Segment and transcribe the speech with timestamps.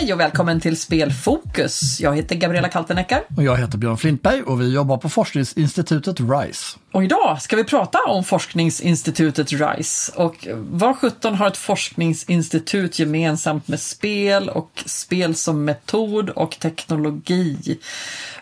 [0.08, 2.00] Hej och välkommen till Spelfokus.
[2.00, 3.24] Jag heter Gabriella Kalteneckar.
[3.38, 6.78] Och jag heter Björn Flintberg och vi jobbar på forskningsinstitutet RISE.
[6.92, 10.12] Och idag ska vi prata om forskningsinstitutet RISE.
[10.16, 17.80] Och vad 17 har ett forskningsinstitut gemensamt med spel och spel som metod och teknologi?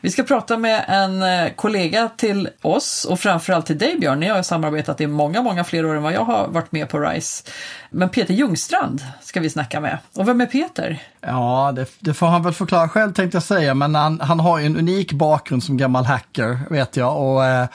[0.01, 4.19] Vi ska prata med en eh, kollega till oss och framförallt till dig Björn.
[4.19, 6.99] Ni har samarbetat i många, många fler år än vad jag har varit med på
[6.99, 7.43] RISE.
[7.95, 9.97] Men Peter Ljungstrand ska vi snacka med.
[10.15, 11.03] Och vem är Peter?
[11.21, 14.59] Ja, det, det får han väl förklara själv tänkte jag säga, men han, han har
[14.59, 17.21] ju en unik bakgrund som gammal hacker, vet jag.
[17.21, 17.67] Och eh,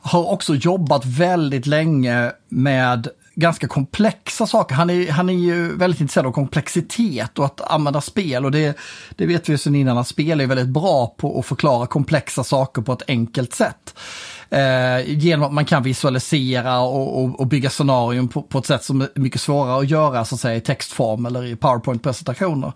[0.00, 4.74] har också jobbat väldigt länge med ganska komplexa saker.
[4.74, 8.78] Han är, han är ju väldigt intresserad av komplexitet och att använda spel och det,
[9.16, 12.44] det vet vi ju sedan innan att spel är väldigt bra på att förklara komplexa
[12.44, 13.94] saker på ett enkelt sätt.
[14.50, 18.84] Eh, genom att man kan visualisera och, och, och bygga scenarion på, på, ett sätt
[18.84, 22.72] som är mycket svårare att göra så att säga, i textform eller i powerpoint-presentationer.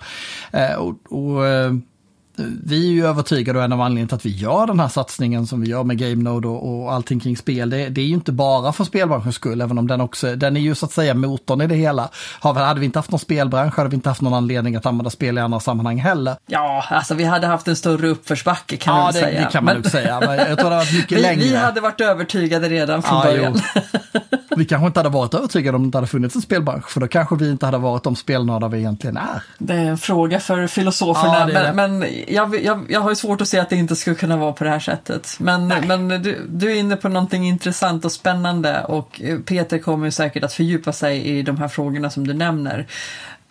[0.52, 1.72] Eh, och, och eh,
[2.36, 5.46] vi är ju övertygade och en av anledningarna till att vi gör den här satsningen
[5.46, 8.32] som vi gör med GameNode och, och allting kring spel, det, det, är ju inte
[8.32, 11.60] bara för spelbranschens skull, även om den också, den är ju så att säga motorn
[11.60, 12.08] i det hela.
[12.40, 15.38] Hade vi inte haft någon spelbransch hade vi inte haft någon anledning att använda spel
[15.38, 16.36] i andra sammanhang heller.
[16.46, 19.40] Ja, alltså vi hade haft en större uppförsbacke kan ja, man det, säga.
[19.40, 20.20] Ja, det kan man nog säga.
[20.20, 21.44] Men jag tror det hade varit mycket vi, längre.
[21.44, 23.60] Vi hade varit övertygade redan från ja, början.
[24.56, 27.08] vi kanske inte hade varit övertygade om det inte hade funnits en spelbransch, för då
[27.08, 29.42] kanske vi inte hade varit de spelnördar vi egentligen är.
[29.58, 33.40] Det är en fråga för filosoferna, ja, men, men jag, jag, jag har ju svårt
[33.40, 35.36] att se att det inte skulle kunna vara på det här sättet.
[35.38, 40.44] Men, men du, du är inne på någonting intressant och spännande och Peter kommer säkert
[40.44, 42.86] att fördjupa sig i de här frågorna som du nämner.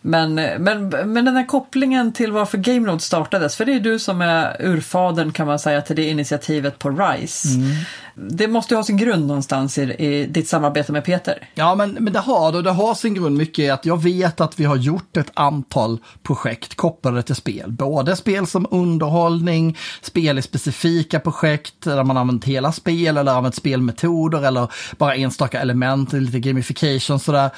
[0.05, 4.21] Men, men, men den här kopplingen till varför GameNode startades, för det är du som
[4.21, 7.47] är urfadern kan man säga till det initiativet på RISE.
[7.55, 7.71] Mm.
[8.15, 11.49] Det måste ju ha sin grund någonstans i, i ditt samarbete med Peter.
[11.53, 12.61] Ja, men, men det har det.
[12.61, 15.99] Det har sin grund mycket i att jag vet att vi har gjort ett antal
[16.23, 17.71] projekt kopplade till spel.
[17.71, 23.55] Både spel som underhållning, spel i specifika projekt där man använt hela spel eller använt
[23.55, 27.49] spelmetoder eller bara enstaka element, lite gamification sådär.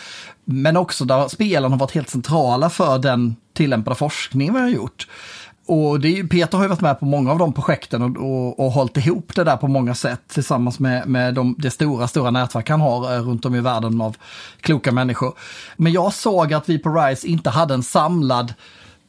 [0.46, 5.08] Men också där spelen har varit helt centrala för den tillämpade forskning vi har gjort.
[5.68, 8.60] Och det är, Peter har ju varit med på många av de projekten och, och,
[8.60, 12.32] och hållit ihop det där på många sätt tillsammans med, med de, det stora, stora
[12.32, 14.18] nätverk han har eh, runt om i världen av
[14.62, 15.34] kloka människor.
[15.78, 18.54] Men jag såg att vi på RISE inte hade en samlad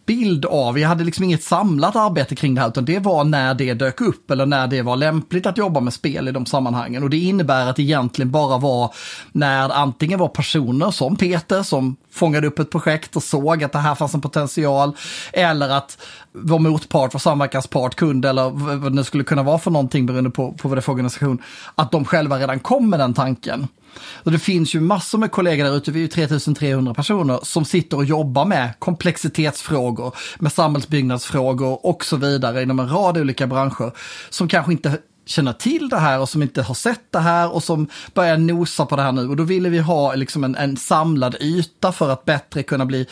[0.07, 3.55] bild av, vi hade liksom inget samlat arbete kring det här, utan det var när
[3.55, 7.03] det dök upp eller när det var lämpligt att jobba med spel i de sammanhangen.
[7.03, 8.95] Och det innebär att det egentligen bara var
[9.33, 13.79] när antingen var personer som Peter som fångade upp ett projekt och såg att det
[13.79, 14.97] här fanns en potential,
[15.33, 15.99] eller att
[16.33, 20.53] vår motpart, vår samverkanspart, kund eller vad det skulle kunna vara för någonting beroende på,
[20.53, 21.43] på vad det är för organisation,
[21.75, 23.69] att de själva redan kom med den tanken.
[24.03, 27.65] Och det finns ju massor med kollegor där ute, vi är ju 3300 personer, som
[27.65, 33.93] sitter och jobbar med komplexitetsfrågor, med samhällsbyggnadsfrågor och så vidare inom en rad olika branscher,
[34.31, 37.63] som kanske inte känner till det här och som inte har sett det här och
[37.63, 39.29] som börjar nosa på det här nu.
[39.29, 43.07] Och då ville vi ha liksom en, en samlad yta för att bättre kunna bli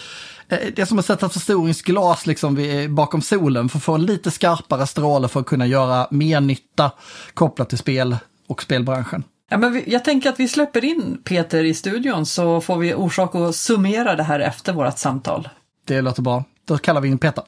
[0.48, 4.06] eh, det är som att sätta förstoringsglas liksom eh, bakom solen för att få en
[4.06, 6.90] lite skarpare stråle för att kunna göra mer nytta
[7.34, 8.16] kopplat till spel
[8.48, 9.24] och spelbranschen.
[9.54, 12.94] Ja, men vi, jag tänker att vi släpper in Peter i studion så får vi
[12.94, 15.48] orsak att summera det här efter vårt samtal.
[15.84, 16.44] Det låter bra.
[16.64, 17.44] Då kallar vi in Peter.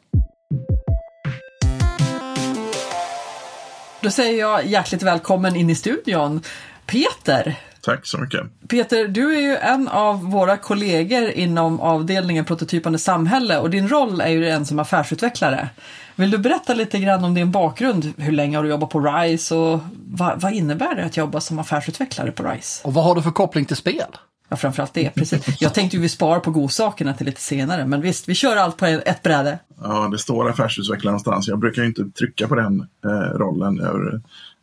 [4.01, 6.43] Då säger jag hjärtligt välkommen in i studion.
[6.87, 7.57] Peter!
[7.87, 8.41] Tack så mycket.
[8.69, 14.21] Peter, du är ju en av våra kollegor inom avdelningen prototypande samhälle och din roll
[14.21, 15.69] är ju en som affärsutvecklare.
[16.15, 18.13] Vill du berätta lite grann om din bakgrund?
[18.17, 21.59] Hur länge har du jobbat på RISE och vad, vad innebär det att jobba som
[21.59, 22.81] affärsutvecklare på RISE?
[22.85, 24.17] Och vad har du för koppling till spel?
[24.49, 25.15] Ja, framförallt det.
[25.15, 25.61] Precis.
[25.61, 28.77] Jag tänkte ju vi sparar på godsakerna till lite senare, men visst, vi kör allt
[28.77, 29.59] på ett bräde.
[29.83, 31.49] Ja, det står affärsutvecklare någonstans.
[31.49, 33.81] Jag brukar ju inte trycka på den eh, rollen.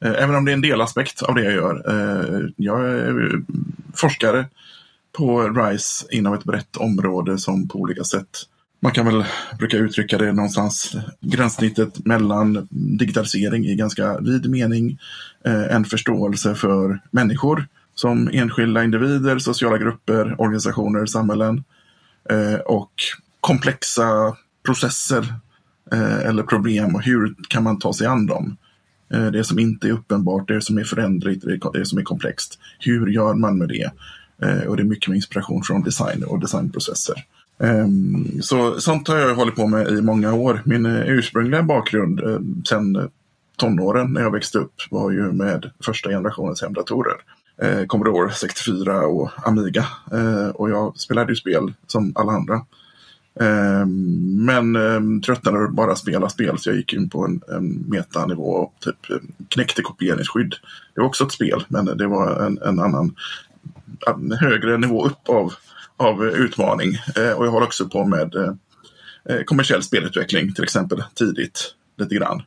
[0.05, 1.83] Eh, även om det är en delaspekt av det jag gör.
[1.87, 3.31] Eh, jag är
[3.93, 4.45] forskare
[5.17, 8.47] på RISE inom ett brett område som på olika sätt
[8.83, 9.25] man kan väl
[9.57, 14.99] brukar uttrycka det någonstans gränssnittet mellan digitalisering i ganska vid mening,
[15.45, 21.63] eh, en förståelse för människor som enskilda individer, sociala grupper, organisationer, samhällen
[22.29, 22.91] eh, och
[23.39, 25.33] komplexa processer
[25.91, 28.57] eh, eller problem och hur kan man ta sig an dem.
[29.13, 31.43] Eh, det som inte är uppenbart, det som är förändligt,
[31.73, 32.59] det som är komplext.
[32.79, 33.91] Hur gör man med det?
[34.41, 37.25] Eh, och det är mycket med inspiration från design och designprocesser.
[37.57, 40.61] Um, så sånt har jag hållit på med i många år.
[40.65, 42.39] Min uh, ursprungliga bakgrund uh,
[42.69, 43.09] sen
[43.57, 47.15] tonåren när jag växte upp var ju med första generationens hemdatorer
[47.61, 49.85] eh, Commodore 64 och Amiga.
[50.11, 52.55] Eh, och jag spelade ju spel som alla andra.
[53.39, 53.85] Eh,
[54.45, 58.73] men eh, tröttnade bara spela spel så jag gick in på en, en metanivå och
[58.79, 60.55] typ ehm, knäckte kopieringsskydd.
[60.95, 63.15] Det var också ett spel men det var en, en annan
[64.07, 65.53] en högre nivå upp av,
[65.97, 66.93] av utmaning.
[67.15, 68.53] Eh, och jag håller också på med eh,
[69.29, 72.41] eh, kommersiell spelutveckling till exempel tidigt lite grann.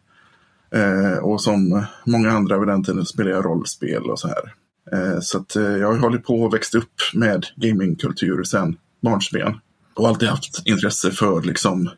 [1.23, 4.55] Och som många andra vid den tiden spelade jag rollspel och så här.
[4.93, 9.55] Eh, så att, eh, jag har hållit på och växt upp med gamingkultur sedan barnsben
[9.95, 11.91] och alltid haft intresse för liksom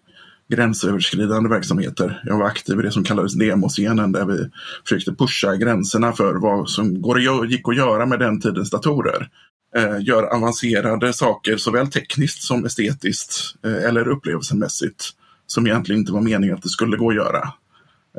[0.48, 2.22] gränsöverskridande verksamheter.
[2.24, 4.50] Jag var aktiv i det som kallades demoscenen där vi
[4.84, 9.28] försökte pusha gränserna för vad som går, gick att göra med den tidens datorer.
[9.76, 15.04] Eh, gör avancerade saker såväl tekniskt som estetiskt eh, eller upplevelsemässigt
[15.46, 17.52] som egentligen inte var meningen att det skulle gå att göra.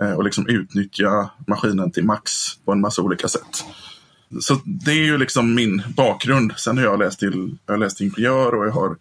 [0.02, 2.32] Eh, och liksom utnyttja maskinen till max
[2.66, 3.66] på en massa olika sätt.
[4.40, 6.54] Så det är ju liksom min bakgrund.
[6.58, 8.98] Sen har jag läst till, jag har läst ingenjör och jag har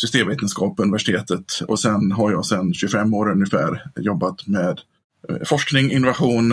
[0.00, 4.80] systemvetenskap på universitetet och sen har jag sedan 25 år ungefär jobbat med
[5.28, 6.52] eh, forskning, innovation,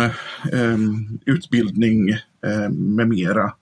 [0.54, 2.10] ehm, utbildning
[2.48, 3.54] ehm, med mera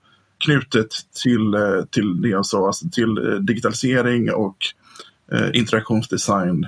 [0.44, 0.88] knutet
[1.22, 4.56] till, eh, till det jag sa, alltså till eh, digitalisering och
[5.52, 6.66] interaktionsdesign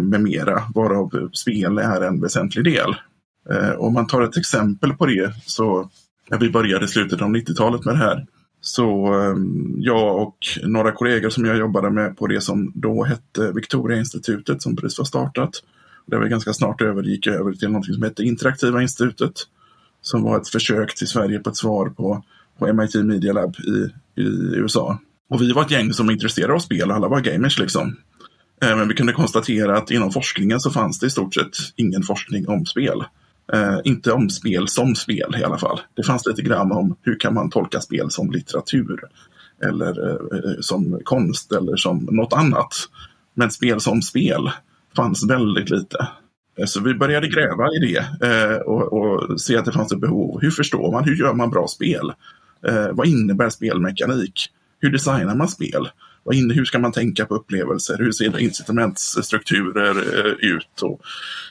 [0.00, 2.94] med mera, varav spel är en väsentlig del.
[3.78, 5.90] Om man tar ett exempel på det så
[6.30, 8.26] när vi började i slutet av 90-talet med det här
[8.66, 13.52] så ehm, jag och några kollegor som jag jobbade med på det som då hette
[13.52, 15.50] Victoria-institutet som precis var startat.
[16.06, 19.32] Där vi ganska snart övergick över till något som hette Interaktiva institutet.
[20.00, 22.24] Som var ett försök till Sverige på ett svar på,
[22.58, 23.90] på MIT Media Lab i,
[24.20, 24.26] i
[24.56, 24.98] USA.
[25.28, 27.96] Och vi var ett gäng som intresserade av spel, alla var gamers liksom.
[28.62, 32.02] Eh, men vi kunde konstatera att inom forskningen så fanns det i stort sett ingen
[32.02, 33.04] forskning om spel.
[33.52, 35.80] Eh, inte om spel som spel i alla fall.
[35.94, 39.00] Det fanns lite grann om hur kan man tolka spel som litteratur
[39.62, 42.74] eller eh, eh som konst eller som något annat.
[43.34, 44.50] Men spel som spel
[44.96, 46.08] fanns väldigt lite.
[46.58, 50.00] Eh, så vi började gräva i det eh, och, och, se att det fanns ett
[50.00, 50.40] behov.
[50.40, 51.04] Hur förstår man?
[51.04, 52.12] Hur gör man bra spel?
[52.66, 54.48] Eh, vad innebär spelmekanik?
[54.80, 55.88] Hur designar man spel?
[56.32, 57.98] Hur ska man tänka på upplevelser?
[57.98, 59.96] Hur ser incitamentsstrukturer
[60.26, 60.82] eh, ut?
[60.82, 61.00] Och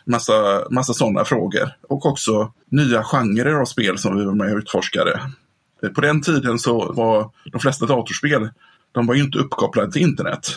[0.06, 1.70] massa, massa sådana frågor.
[1.90, 5.22] Och också nya genrer av spel som vi var med och utforskade.
[5.84, 8.50] Eh, på den tiden så var de flesta datorspel,
[8.92, 10.48] de var ju inte uppkopplade till internet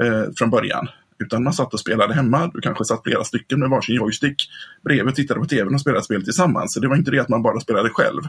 [0.00, 0.88] eh, från början.
[1.18, 2.50] Utan man satt och spelade hemma.
[2.54, 4.48] Du kanske satt flera stycken med varsin joystick
[4.84, 6.74] bredvid och tittade på tvn och spelade spel tillsammans.
[6.74, 8.22] Så det var inte det att man bara spelade själv.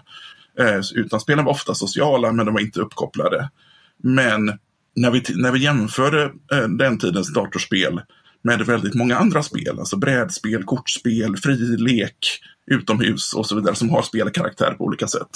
[0.60, 3.50] Eh, utan spelen var ofta sociala men de var inte uppkopplade.
[3.98, 4.60] Men
[5.00, 8.02] när vi, när vi jämförde eh, den tidens datorspel
[8.44, 12.42] med väldigt många andra spel, alltså brädspel, kortspel, fri lek,
[12.72, 15.30] utomhus och så vidare som har spelkaraktär på olika sätt.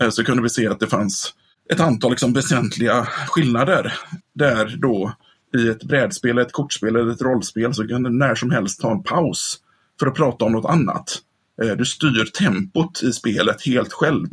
[0.00, 1.34] Eh, så kunde vi se att det fanns
[1.72, 3.94] ett antal liksom väsentliga skillnader.
[4.34, 5.12] Där då
[5.56, 8.92] i ett brädspel, ett kortspel eller ett rollspel så kan du när som helst ta
[8.92, 9.58] en paus
[10.00, 11.18] för att prata om något annat.
[11.62, 14.28] Eh, du styr tempot i spelet helt själv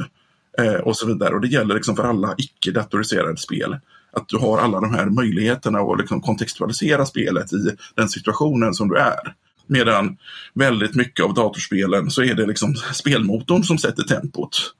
[0.61, 1.35] Eh, och så vidare.
[1.35, 3.77] Och det gäller liksom för alla icke-datoriserade spel
[4.11, 8.89] att du har alla de här möjligheterna att liksom kontextualisera spelet i den situationen som
[8.89, 9.33] du är.
[9.67, 10.17] Medan
[10.53, 14.73] väldigt mycket av datorspelen så är det liksom spelmotorn som sätter tempot.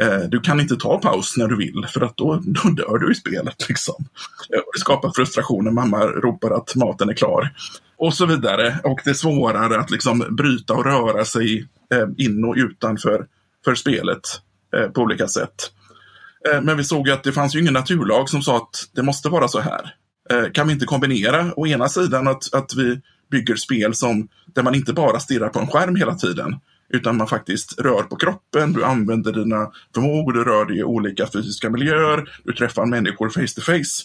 [0.00, 3.12] Eh, du kan inte ta paus när du vill för att då, då dör du
[3.12, 3.68] i spelet.
[3.68, 4.04] Liksom.
[4.54, 7.50] Eh, det skapar frustration när mamma ropar att maten är klar.
[7.96, 8.78] Och så vidare.
[8.84, 11.68] Och det är svårare att liksom bryta och röra sig
[12.16, 13.26] in och utanför
[13.64, 14.20] för spelet
[14.76, 15.54] Eh, på olika sätt.
[16.50, 19.28] Eh, men vi såg att det fanns ju ingen naturlag som sa att det måste
[19.28, 19.94] vara så här.
[20.30, 23.00] Eh, kan vi inte kombinera å ena sidan att, att vi
[23.30, 26.56] bygger spel som, där man inte bara stirrar på en skärm hela tiden,
[26.92, 31.26] utan man faktiskt rör på kroppen, du använder dina förmågor, du rör dig i olika
[31.26, 34.04] fysiska miljöer, du träffar människor face to face,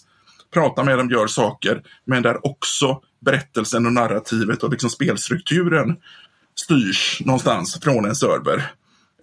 [0.54, 5.96] pratar med dem, gör saker, men där också berättelsen och narrativet och liksom spelstrukturen
[6.56, 8.72] styrs någonstans från en server.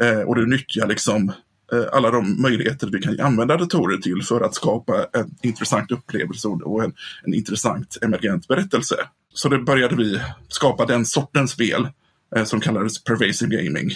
[0.01, 1.33] Eh, och du nyttjar liksom
[1.73, 6.49] Eh, alla de möjligheter vi kan använda datorer till för att skapa en intressant upplevelse
[6.49, 6.93] och en,
[7.25, 8.97] en intressant emergent berättelse.
[9.35, 11.89] Så då började vi skapa den sortens spel
[12.37, 13.91] eh, som kallades pervasive gaming.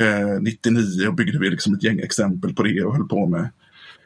[0.00, 3.50] Eh, 99 byggde vi liksom ett gäng exempel på det och höll på med.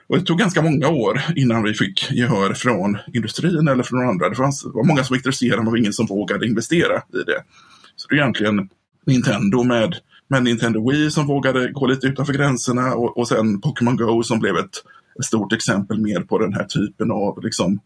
[0.06, 4.28] Och det tog ganska många år innan vi fick gehör från industrin eller från andra.
[4.28, 6.96] Det, fanns, det var många som var intresserade men det var ingen som vågade investera
[6.96, 7.44] i det.
[7.96, 8.68] Så det är egentligen
[9.10, 9.94] Nintendo med
[10.30, 14.38] med Nintendo Wii som vågade gå lite utanför gränserna och, och sen Pokémon Go som
[14.38, 14.84] blev ett,
[15.18, 17.80] ett, stort exempel mer på den här typen av liksom,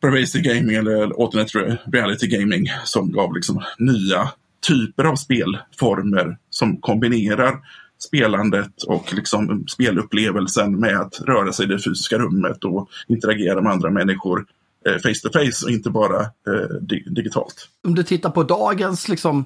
[0.00, 4.28] pervasive gaming eller alternate reality gaming som gav liksom nya
[4.68, 7.58] typer av spelformer som kombinerar
[7.98, 13.72] spelandet och liksom spelupplevelsen med att röra sig i det fysiska rummet och interagera med
[13.72, 14.46] andra människor
[14.86, 17.68] eh, face to face och inte bara eh, digitalt.
[17.84, 19.44] Om du tittar på dagens liksom,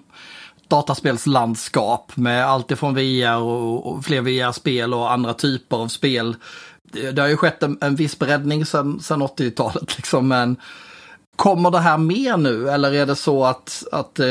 [0.69, 6.37] dataspelslandskap med allt ifrån VR och, och fler VR-spel och andra typer av spel.
[6.93, 10.57] Det, det har ju skett en, en viss breddning sedan 80-talet liksom, men
[11.37, 14.27] kommer det här mer nu eller är det så att, att eh,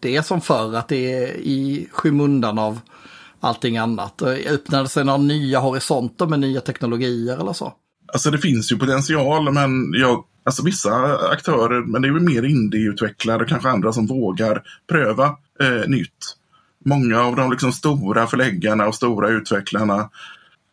[0.00, 2.80] det är som förr, att det är i skymundan av
[3.40, 4.22] allting annat?
[4.22, 7.72] Öppnar det sig några nya horisonter med nya teknologier eller så?
[8.12, 12.42] Alltså det finns ju potential, men jag, alltså vissa aktörer, men det är ju mer
[12.42, 16.36] indieutvecklare och kanske andra som vågar pröva eh, nytt.
[16.84, 20.10] Många av de liksom stora förläggarna och stora utvecklarna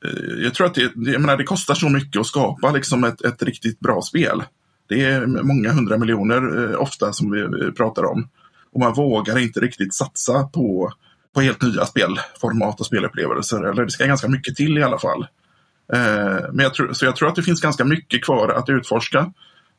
[0.06, 3.22] eh, jag tror att det, jag menar, det kostar så mycket att skapa liksom ett,
[3.22, 4.44] ett riktigt bra spel.
[4.90, 8.30] Det är många hundra miljoner eh, ofta som vi pratar om.
[8.74, 10.94] Och man vågar inte riktigt satsa på,
[11.36, 13.64] på helt nya spelformat och spelupplevelser.
[13.64, 15.28] Eller det ska ganska mycket till i alla fall.
[15.94, 19.32] Eh, men jag tror, så jag tror att det finns ganska mycket kvar att utforska.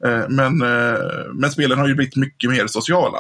[0.05, 0.99] Eh, men, eh,
[1.35, 3.19] men spelen har ju blivit mycket mer sociala.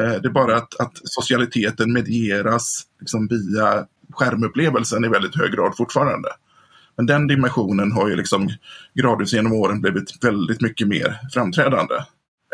[0.00, 5.76] Eh, det är bara att, att socialiteten medieras liksom via skärmupplevelsen i väldigt hög grad
[5.76, 6.28] fortfarande.
[6.96, 8.50] Men den dimensionen har ju liksom
[8.94, 11.94] gradvis genom åren blivit väldigt mycket mer framträdande.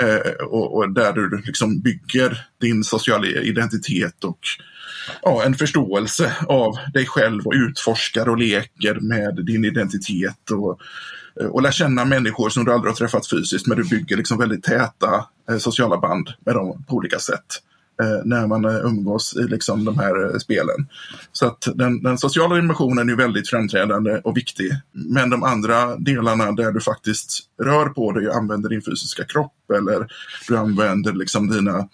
[0.03, 4.39] Eh, och, och, där du liksom bygger din sociala identitet och
[5.23, 10.51] ja, en förståelse av dig själv och utforskar och leker med din identitet.
[10.51, 10.81] Och,
[11.41, 14.39] Eh, och lär känna människor som du aldrig har träffat fysiskt men du bygger liksom
[14.39, 17.47] väldigt täta eh, sociala band med dem på olika sätt
[18.03, 20.89] eh, när man umgås i liksom de här spelen.
[21.33, 24.71] Så att den, den, sociala dimensionen är väldigt framträdande och viktig.
[24.93, 29.71] Men de andra delarna där du faktiskt rör på dig och använder din fysiska kropp
[29.75, 30.07] eller
[30.49, 31.89] du använder liksom dina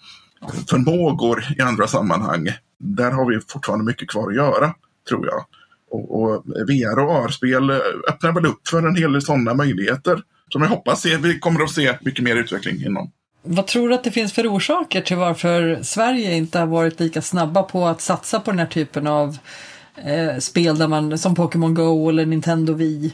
[0.69, 2.47] förmågor i andra sammanhang.
[2.79, 4.73] Där har vi fortfarande mycket kvar att göra,
[5.09, 5.45] tror jag.
[5.89, 7.75] Och, och VR och AR-spel eh,
[8.09, 11.71] öppnar väl upp för en hel del sådana möjligheter som jag hoppas vi kommer att
[11.71, 13.11] se mycket mer utveckling inom.
[13.43, 17.21] Vad tror du att det finns för orsaker till varför Sverige inte har varit lika
[17.21, 19.37] snabba på att satsa på den här typen av
[19.95, 23.13] eh, spel där man, som Pokémon Go eller Nintendo Wii?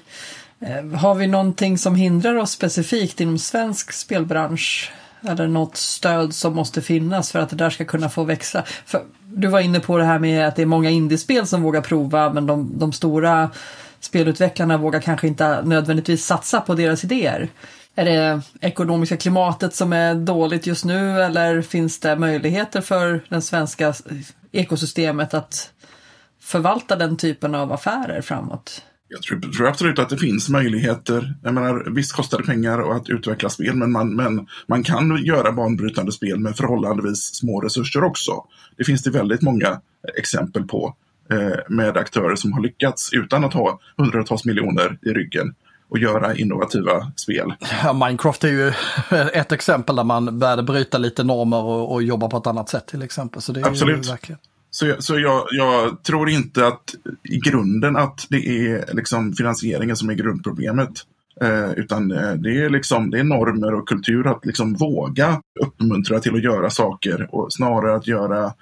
[0.60, 4.92] Eh, har vi någonting som hindrar oss specifikt inom svensk spelbransch?
[5.28, 8.64] Eller något stöd som måste finnas för att det där ska kunna få växa?
[8.86, 9.02] För
[9.36, 12.34] du var inne på det här med att det är många indiespel som vågar prova
[12.34, 13.50] men de, de stora
[14.00, 17.50] spelutvecklarna vågar kanske inte nödvändigtvis satsa på deras idéer.
[17.96, 23.42] Är det ekonomiska klimatet som är dåligt just nu eller finns det möjligheter för det
[23.42, 23.94] svenska
[24.52, 25.72] ekosystemet att
[26.42, 28.82] förvalta den typen av affärer framåt?
[29.14, 31.34] Jag tror, tror, absolut att det finns möjligheter.
[31.44, 35.52] Jag menar, visst kostar det pengar att utveckla spel, men man, men man kan göra
[35.52, 38.46] banbrytande spel med förhållandevis små resurser också.
[38.78, 39.82] Det finns det väldigt många
[40.18, 40.96] exempel på
[41.32, 45.56] eh, med aktörer som har lyckats utan att ha hundratals miljoner i ryggen
[45.90, 47.54] och göra innovativa spel.
[47.84, 48.74] Ja, Minecraft är ju
[49.34, 52.88] ett exempel där man började bryta lite normer och, och jobba på ett annat sätt
[52.88, 53.42] till exempel.
[53.42, 54.10] Så det är Absolut.
[54.10, 54.40] verkligen...
[54.76, 60.10] Så, så jag, jag, tror inte att i grunden att det är liksom finansieringen som
[60.10, 60.90] är grundproblemet.
[61.42, 66.20] Eh, utan eh, det är, liksom, det är normer och kultur att liksom våga uppmuntra
[66.20, 68.54] till att göra saker och snarare att göra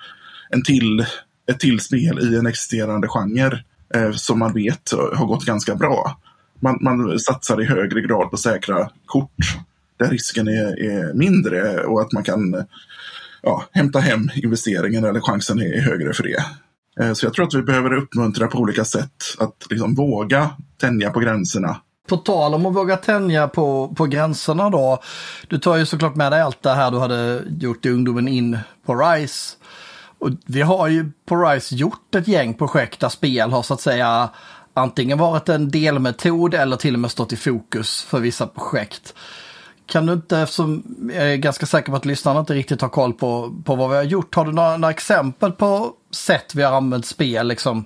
[0.50, 1.06] en till,
[1.52, 3.64] ett till spel i en existerande genre
[3.96, 6.18] eh, som man vet har gått ganska bra
[6.62, 9.58] man, man satsar i högre grad på säkra kort
[9.98, 12.66] där risken är, är mindre och att man kan
[13.42, 16.46] ja, hämta hem investeringen eller chansen är, högre för det.
[17.00, 20.50] Eh, så jag tror att vi behöver uppmuntra på olika sätt att liksom våga
[20.82, 21.78] tänja på gränserna.
[22.08, 25.02] På tal om att våga tänja på, på gränserna då.
[25.48, 28.58] Du tar ju såklart med dig allt det här du hade gjort i ungdomen in
[28.86, 29.58] på RISE.
[30.20, 33.82] Och vi har ju på RISE gjort ett gäng projekt där spel har så att
[33.82, 34.30] säga
[34.74, 39.14] antingen varit en delmetod eller till och med stått i fokus för vissa projekt.
[39.92, 40.84] Kan du inte, eftersom
[41.14, 43.96] jag är ganska säker på att lyssnarna inte riktigt har koll på, på vad vi
[43.96, 47.86] har gjort, har du några, några exempel på sätt vi har använt spel liksom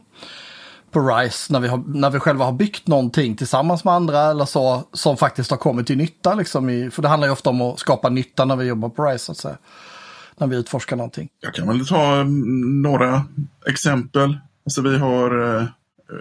[0.91, 4.45] på RISE när vi, har, när vi själva har byggt någonting tillsammans med andra eller
[4.45, 7.61] så som faktiskt har kommit till nytta liksom i, för det handlar ju ofta om
[7.61, 9.57] att skapa nytta när vi jobbar på RISE så att säga.
[10.37, 11.29] När vi utforskar någonting.
[11.41, 13.23] Jag kan väl ta mm, några
[13.67, 14.37] exempel.
[14.65, 15.67] Alltså vi har eh,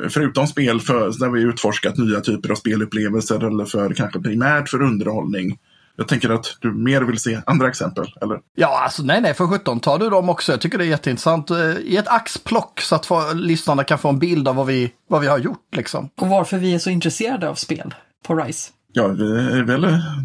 [0.09, 4.83] förutom spel för, när vi utforskat nya typer av spelupplevelser eller för kanske primärt för
[4.83, 5.59] underhållning.
[5.97, 8.41] Jag tänker att du mer vill se andra exempel, eller?
[8.55, 10.53] Ja, alltså nej, nej, för 17 tar du dem också.
[10.53, 11.51] Jag tycker det är jätteintressant.
[11.51, 14.93] Eh, I ett axplock så att få, lyssnarna kan få en bild av vad vi,
[15.09, 16.09] vad vi har gjort liksom.
[16.21, 17.95] Och varför vi är så intresserade av spel
[18.27, 18.73] på RISE.
[18.97, 19.81] Ja, det är, väl,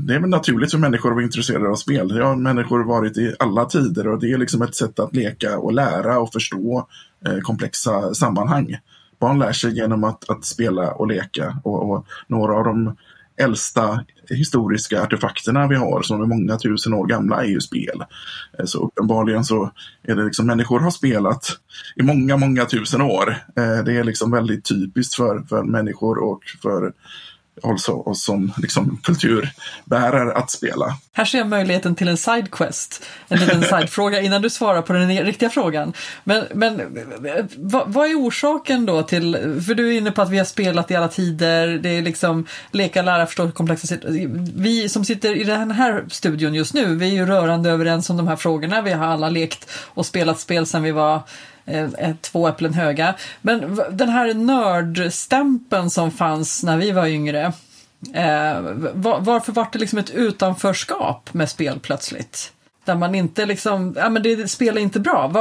[0.06, 2.08] det är väl naturligt för människor att vara intresserade av spel.
[2.08, 5.58] Det har människor varit i alla tider och det är liksom ett sätt att leka
[5.58, 6.88] och lära och förstå
[7.26, 8.78] eh, komplexa sammanhang.
[9.20, 12.96] Barn lär sig genom att, att spela och leka och, och, några av de
[13.38, 18.04] äldsta historiska artefakterna vi har som är många tusen år gamla är ju spel.
[18.60, 19.72] Eh, så uppenbarligen så
[20.04, 21.46] är det liksom människor har spelat
[21.96, 23.30] i många, många tusen år.
[23.30, 26.94] Eh, det är liksom väldigt typiskt för, för människor och för
[27.64, 30.98] också oss som liksom, kulturbärare att spela.
[31.14, 35.24] Här ser jag möjligheten till en sidequest, en liten sidefråga innan du svarar på den
[35.24, 35.94] riktiga frågan.
[36.24, 36.82] Men, men
[37.58, 40.92] vad, vad, är orsaken då till, för du är inne på att vi har spelat
[40.92, 43.96] i alla tider, det är liksom leka, lära, förstå komplexa
[44.56, 48.18] Vi som sitter i den här studion just nu, vi är ju rörande överens om
[48.18, 51.22] de här frågorna, vi har alla lekt och spelat spel sedan vi var
[51.70, 53.16] Eh, eh, två äpplen höga.
[53.42, 57.54] Men den här nördstämpeln som fanns när vi var yngre,
[58.14, 58.62] eh,
[58.96, 62.52] varför var det liksom ett utanförskap med spel plötsligt?
[62.86, 65.32] Där man inte liksom, ja men det spelar inte bra.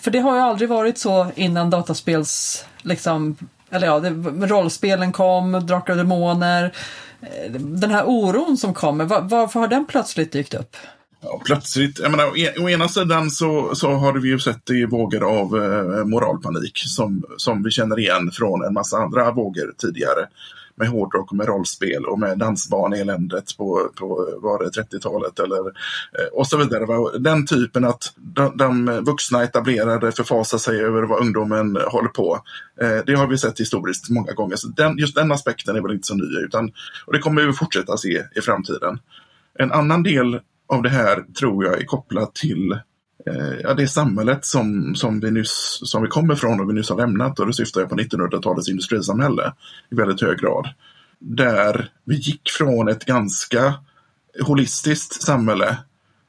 [0.00, 3.36] För det har ju aldrig varit så innan dataspels, liksom,
[3.70, 4.00] eller ja,
[4.46, 6.72] rollspelen kom, Drakar och Demoner.
[7.20, 10.76] Eh, den här oron som kommer, varför har den plötsligt dykt upp?
[11.24, 14.74] Ja, plötsligt, jag menar, e-, å ena sidan så, så har vi ju sett det
[14.74, 19.74] i vågor av eh, moralpanik som, som vi känner igen från en massa andra vågor
[19.78, 20.28] tidigare.
[20.76, 24.06] Med hårdrock och med rollspel och med dansbaneeländet på, på
[24.42, 27.18] var det 30-talet eller eh, och så vidare.
[27.18, 32.40] Den typen att de, de vuxna etablerade förfasar sig över vad ungdomen håller på.
[32.80, 34.56] Eh, det har vi sett historiskt många gånger.
[34.56, 36.72] Så den, just den aspekten är väl inte så ny utan
[37.06, 38.98] och det kommer vi fortsätta se i framtiden.
[39.58, 40.40] En annan del
[40.74, 42.72] av det här tror jag är kopplat till
[43.26, 46.90] eh, ja, det samhället som, som, vi nyss, som vi kommer från och vi nyss
[46.90, 47.38] har lämnat.
[47.38, 49.52] Och det syftar jag på 1900-talets industrisamhälle
[49.90, 50.68] i väldigt hög grad.
[51.18, 53.74] Där vi gick från ett ganska
[54.46, 55.78] holistiskt samhälle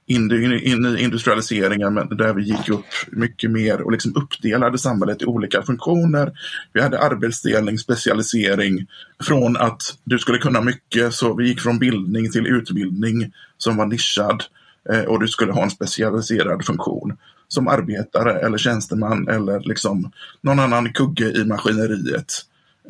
[0.08, 5.26] in, men i industrialiseringen där vi gick upp mycket mer och liksom uppdelade samhället i
[5.26, 6.32] olika funktioner.
[6.74, 8.88] Vi hade arbetsdelning, specialisering.
[9.24, 13.86] Från att du skulle kunna mycket så vi gick från bildning till utbildning som var
[13.86, 14.44] nischad
[14.90, 20.60] eh, och du skulle ha en specialiserad funktion som arbetare eller tjänsteman eller liksom någon
[20.60, 22.34] annan kugge i maskineriet.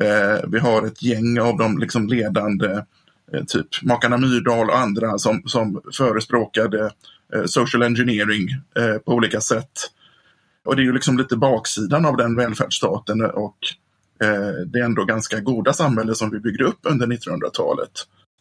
[0.00, 2.82] Eh, vi har ett gäng av de liksom ledande
[3.32, 6.90] Eh, typ makarna Myrdal och andra som, som förespråkade
[7.34, 9.72] eh, social engineering eh, på olika sätt.
[10.64, 13.56] Och det är ju liksom lite baksidan av den välfärdsstaten eh, och
[14.22, 17.90] eh, det ändå ganska goda samhälle som vi byggde upp under 1900-talet.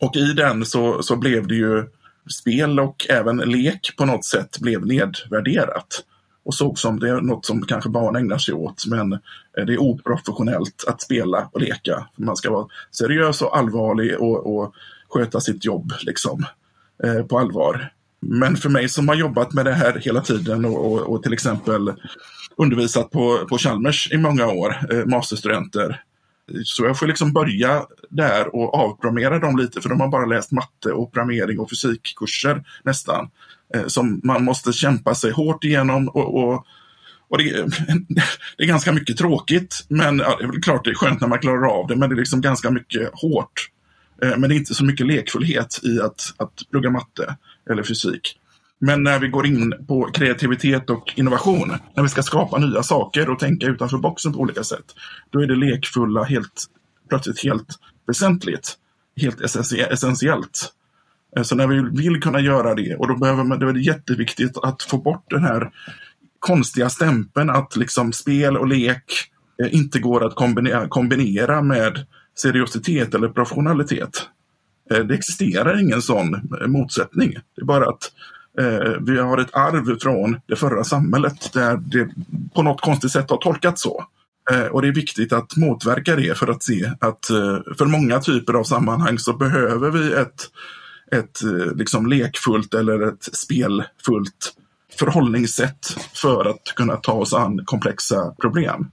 [0.02, 1.86] Och i den så, så blev det ju
[2.30, 6.04] spel och även lek på något sätt blev nedvärderat
[6.46, 8.86] och såg som det är något som kanske barn ägnar sig åt.
[8.86, 12.08] Men eh, det är oprofessionellt att spela och leka.
[12.16, 14.76] Man ska vara seriös och allvarlig och, och
[15.10, 16.46] sköta sitt jobb liksom,
[17.04, 17.92] eh, på allvar.
[18.20, 21.34] Men för mig som har jobbat med det här hela tiden och, och, och till
[21.34, 21.94] exempel
[22.58, 26.02] undervisat på, på Chalmers i många år, eh, masterstudenter.
[26.66, 30.52] Så jag får liksom börja där och avprogrammera dem lite för de har bara läst
[30.52, 33.30] matte och programmering och fysikkurser nästan.
[33.74, 36.66] Eh, som man måste kämpa sig hårt igenom och, och,
[37.30, 37.52] och det,
[38.58, 39.86] det, är ganska mycket tråkigt.
[39.88, 42.10] Men ja, det är väl klart det är skönt när man klarar av det, men
[42.10, 43.70] det är liksom ganska mycket hårt.
[44.22, 47.36] Eh, men det är inte så mycket lekfullhet i att, att plugga matte
[47.70, 48.40] eller fysik.
[48.86, 53.30] Men när vi går in på kreativitet och innovation, när vi ska skapa nya saker
[53.30, 54.86] och tänka utanför boxen på olika sätt,
[55.30, 56.66] då är det lekfulla helt,
[57.10, 57.68] plötsligt helt
[58.08, 58.78] väsentligt,
[59.22, 59.42] helt
[59.92, 60.74] essentiellt.
[61.38, 64.58] Eh, så när vi vill kunna göra det, och då behöver man, det är jätteviktigt
[64.58, 65.72] att få bort den här
[66.40, 69.14] konstiga stämpeln att liksom spel och lek
[69.64, 74.30] eh, inte går att kombinera, kombinera med seriositet eller professionalitet.
[74.92, 77.34] Eh, det existerar ingen sån motsättning.
[77.56, 78.12] Det är bara att
[78.58, 82.10] Eh, vi har ett arv från det förra samhället där det
[82.56, 84.06] på något konstigt sätt har tolkats så.
[84.52, 88.20] Eh, och det är viktigt att motverka det för att se att eh, för många
[88.20, 90.50] typer av sammanhang så behöver vi ett
[91.12, 91.42] ett
[91.76, 94.54] liksom lekfullt eller ett spelfullt
[95.00, 98.88] förhållningssätt för att kunna ta oss an komplexa problem.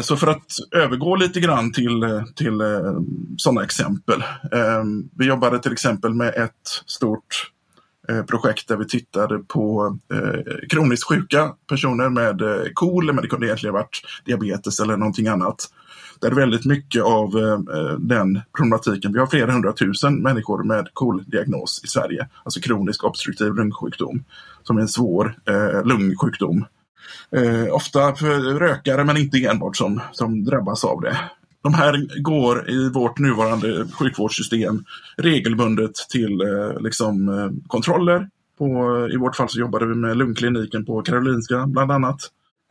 [0.00, 2.60] Så för att övergå lite grann till, till
[3.36, 4.22] sådana exempel.
[5.18, 7.50] Vi jobbade till exempel med ett stort
[8.10, 13.28] Eh, projekt där vi tittade på eh, kroniskt sjuka personer med eh, KOL, men det
[13.28, 15.56] kunde egentligen varit diabetes eller någonting annat.
[16.20, 21.86] Där väldigt mycket av eh, den problematiken, vi har flera hundratusen människor med KOL-diagnos i
[21.86, 24.24] Sverige, alltså kronisk obstruktiv lungsjukdom,
[24.62, 26.64] som är en svår eh, lungsjukdom.
[27.36, 31.16] Eh, ofta för rökare men inte enbart som, som drabbas av det.
[31.62, 34.84] De här går i vårt nuvarande sjukvårdssystem
[35.16, 38.28] regelbundet till eh, liksom, eh, kontroller.
[38.58, 42.20] På, eh, I vårt fall så jobbade vi med lungkliniken på Karolinska bland annat.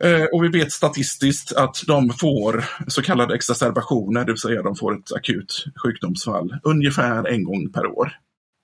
[0.04, 4.76] Eh, och vi vet statistiskt att de får så kallade exacerbationer, det vill säga de
[4.76, 8.12] får ett akut sjukdomsfall ungefär en gång per år.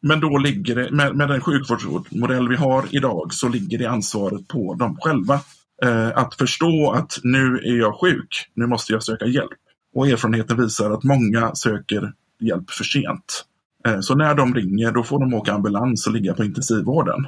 [0.02, 4.48] Men då ligger det, med, med den sjukvårdsmodell vi har idag, så ligger det ansvaret
[4.48, 5.40] på dem själva.
[5.82, 9.58] Eh, att förstå att nu är jag sjuk, nu måste jag söka hjälp.
[9.96, 13.44] Och erfarenheten visar att många söker hjälp för sent.
[13.86, 17.26] Eh, så när de ringer, då får de åka ambulans och ligga på intensivvården.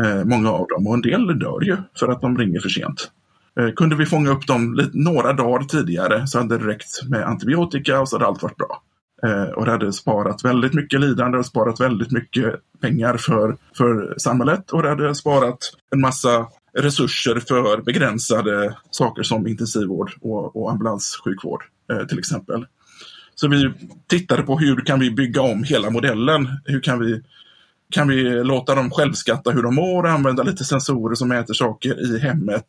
[0.00, 3.10] Eh, många av dem, och en del dör ju för att de ringer för sent.
[3.60, 8.00] Eh, kunde vi fånga upp dem några dagar tidigare så hade det räckt med antibiotika
[8.00, 8.82] och så hade allt varit bra.
[9.56, 14.70] Och det hade sparat väldigt mycket lidande och sparat väldigt mycket pengar för, för samhället
[14.70, 15.58] och det hade sparat
[15.90, 16.46] en massa
[16.78, 22.66] resurser för begränsade saker som intensivvård och, och ambulanssjukvård Eh, till exempel.
[23.34, 23.72] Så vi
[24.06, 26.48] tittade på hur kan vi bygga om hela modellen?
[26.64, 27.22] Hur kan vi,
[27.90, 32.18] kan vi låta dem självskatta hur de mår, använda lite sensorer som mäter saker i
[32.18, 32.66] hemmet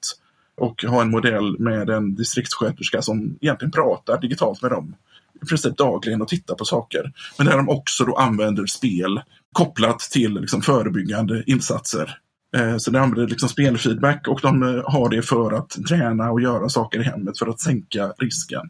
[0.57, 4.95] och ha en modell med en distriktssköterska som egentligen pratar digitalt med dem
[5.41, 7.11] i princip dagligen och tittar på saker.
[7.37, 12.17] Men där de också då använder spel kopplat till liksom förebyggande insatser.
[12.57, 16.41] Eh, så de använder liksom spelfeedback och de eh, har det för att träna och
[16.41, 18.69] göra saker i hemmet för att sänka risken.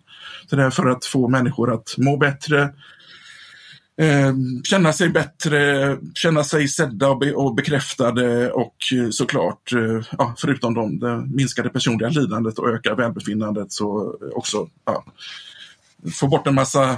[0.50, 2.62] Så det är för att få människor att må bättre,
[4.02, 8.76] eh, känna sig bättre, känna sig sedda och, bekräftade och
[9.12, 9.72] såklart,
[10.18, 15.04] ja, förutom de, det minskade personliga lidandet och ökar välbefinnandet så också ja,
[16.14, 16.98] få bort en massa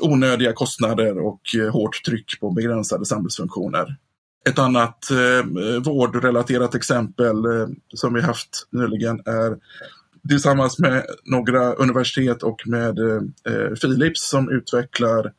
[0.00, 1.40] onödiga kostnader och
[1.72, 3.96] hårt tryck på begränsade samhällsfunktioner.
[4.48, 9.56] Ett annat eh, vårdrelaterat exempel eh, som vi haft nyligen är
[10.28, 15.32] tillsammans med några universitet och med eh, eh Philips som utvecklar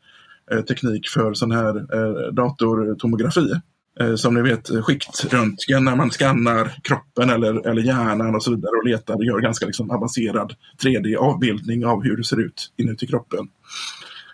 [0.51, 3.51] eh, teknik för sån här eh, datortomografi.
[3.99, 8.71] Eh, som ni vet skiktröntgen när man skannar kroppen eller, eller hjärnan och så vidare
[8.81, 13.47] och letar och gör ganska liksom avancerad 3D-avbildning av hur det ser ut inuti kroppen.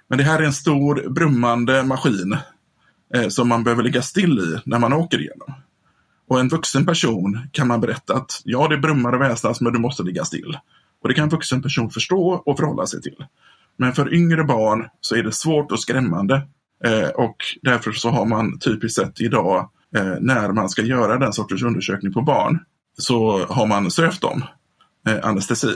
[0.07, 2.37] Men det här är en stor brummande maskin
[3.15, 5.53] eh, som man behöver ligga still i när man åker igenom.
[6.27, 9.79] Och en vuxen person kan man berätta att ja, det brummar och väsnas, men du
[9.79, 10.57] måste ligga still.
[11.01, 13.25] Och det kan en vuxen person förstå och förhålla sig till.
[13.77, 16.47] Men för yngre barn så är det svårt och skrämmande.
[16.83, 21.33] Eh, och därför så har man typiskt sett idag, eh, när man ska göra den
[21.33, 22.59] sortens undersökning på barn,
[22.97, 24.43] så har man sövt dem
[25.07, 25.75] eh, anestesi.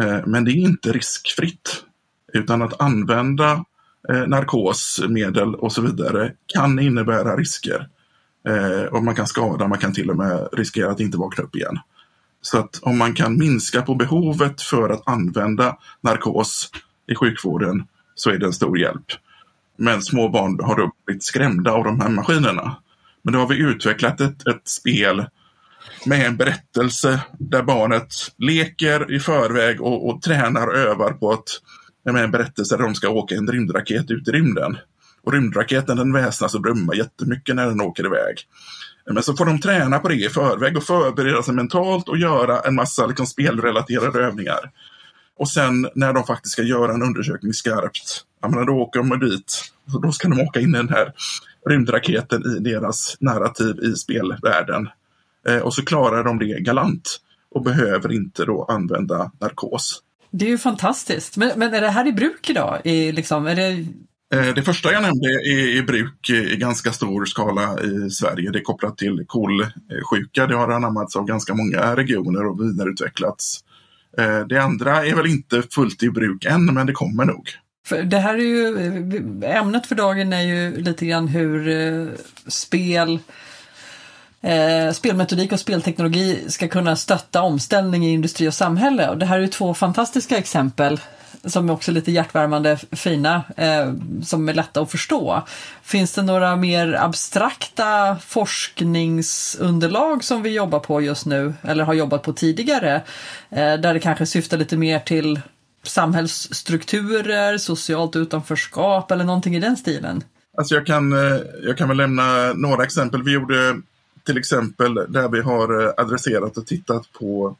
[0.00, 1.84] Eh, men det är inte riskfritt.
[2.32, 3.64] Utan att använda
[4.08, 7.88] eh, narkosmedel och så vidare kan innebära risker.
[8.48, 11.56] Eh, och man kan skada, man kan till och med riskera att inte vakna upp
[11.56, 11.78] igen.
[12.42, 16.70] Så att om man kan minska på behovet för att använda narkos
[17.06, 19.06] i sjukvården så är det en stor hjälp.
[19.76, 22.76] Men små barn har då blivit skrämda av de här maskinerna.
[23.22, 25.26] Men då har vi utvecklat ett, ett spel
[26.06, 31.48] med en berättelse där barnet leker i förväg och, och tränar och övar på att
[32.04, 34.78] med en berättelse där de ska åka en rymdraket ut i rymden.
[35.22, 38.36] Och rymdraketen den väsnas och brummar jättemycket när den åker iväg.
[39.10, 42.60] Men så får de träna på det i förväg och förbereda sig mentalt och göra
[42.60, 44.70] en massa liksom, spelrelaterade övningar.
[45.38, 49.18] Och sen när de faktiskt ska göra en undersökning skarpt, ja, men då åker de
[49.18, 49.62] dit.
[49.94, 51.12] Och då ska de åka in i den här
[51.66, 54.88] rymdraketen i deras narrativ i spelvärlden.
[55.48, 60.02] Eh, och så klarar de det galant och behöver inte då använda narkos.
[60.32, 61.36] Det är ju fantastiskt.
[61.36, 62.80] Men, men är det här i bruk idag?
[62.84, 63.68] I, liksom, är det...
[64.34, 68.50] Eh, det första jag nämnde är i bruk i ganska stor skala i Sverige.
[68.50, 70.46] Det är kopplat till kolsjuka.
[70.46, 73.64] Det har anammats av ganska många regioner och vidareutvecklats.
[74.18, 77.48] Eh, det andra är väl inte fullt i bruk än, men det kommer nog.
[77.86, 78.76] För det här är ju,
[79.44, 82.08] ämnet för dagen är ju lite grann hur eh,
[82.46, 83.18] spel
[84.42, 89.08] eh, spelmetodik och spelteknologi ska kunna stötta omställning i industri och samhälle.
[89.08, 91.00] Och det här är ju två fantastiska exempel
[91.44, 95.42] som är också lite hjärtvärmande fina, eh, som är lätta att förstå.
[95.82, 102.22] Finns det några mer abstrakta forskningsunderlag som vi jobbar på just nu, eller har jobbat
[102.22, 102.94] på tidigare,
[103.50, 105.40] eh, där det kanske syftar lite mer till
[105.82, 110.24] samhällsstrukturer, socialt utanförskap eller någonting i den stilen?
[110.58, 113.22] Alltså jag, kan, eh, jag kan väl lämna några exempel.
[113.22, 113.74] Vi gjorde
[114.24, 117.56] till exempel där vi har eh, adresserat och tittat på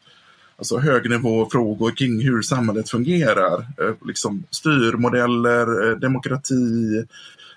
[0.56, 3.58] alltså högnivåfrågor kring hur samhället fungerar.
[3.58, 7.04] Eh, liksom styrmodeller, eh, demokrati,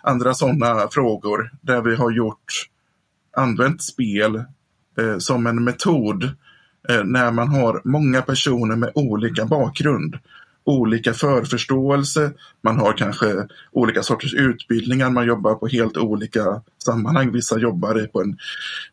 [0.01, 2.69] andra sådana frågor där vi har gjort,
[3.37, 4.35] använt spel
[4.97, 6.23] eh, som en metod
[6.89, 10.17] eh, när man har många personer med olika bakgrund
[10.65, 12.31] olika förförståelse,
[12.63, 17.31] man har kanske olika sorters utbildningar, man jobbar på helt olika sammanhang.
[17.31, 18.37] Vissa jobbar på en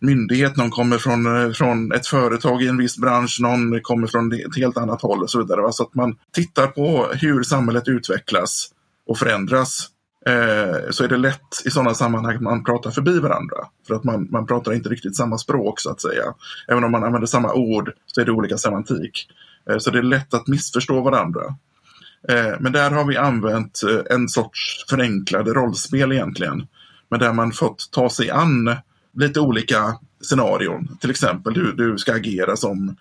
[0.00, 4.32] myndighet, någon kommer från, eh, från ett företag i en viss bransch, någon kommer från
[4.32, 5.72] ett helt annat håll och så vidare.
[5.72, 8.70] Så att man tittar på hur samhället utvecklas
[9.06, 9.88] och förändras
[10.26, 13.56] eh, så är det lätt i sådana sammanhang att man pratar förbi varandra.
[13.86, 16.34] För att man, man pratar inte riktigt samma språk så att säga.
[16.68, 19.28] Även om man använder samma ord så är det olika semantik.
[19.70, 21.42] Eh, så det är lätt att missförstå varandra.
[22.28, 26.66] Eh, men där har vi använt eh, en sorts förenklade rollspel egentligen.
[27.08, 28.76] Men där man fått ta sig an
[29.14, 30.96] lite olika scenarion.
[31.00, 32.96] Till exempel hur du ska agera som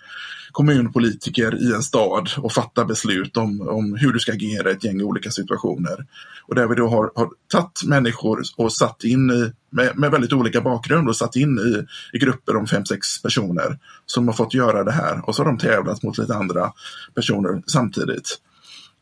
[0.52, 4.84] kommunpolitiker i en stad och fatta beslut om, om hur du ska agera i ett
[4.84, 6.06] gäng olika situationer.
[6.48, 10.34] Och där vi då har, har tagit människor och satt in i, med, med väldigt
[10.34, 11.86] olika bakgrund och satt in i,
[12.18, 15.48] i grupper om fem, sex personer som har fått göra det här och så har
[15.48, 16.72] de tävlat mot lite andra
[17.16, 18.38] personer samtidigt.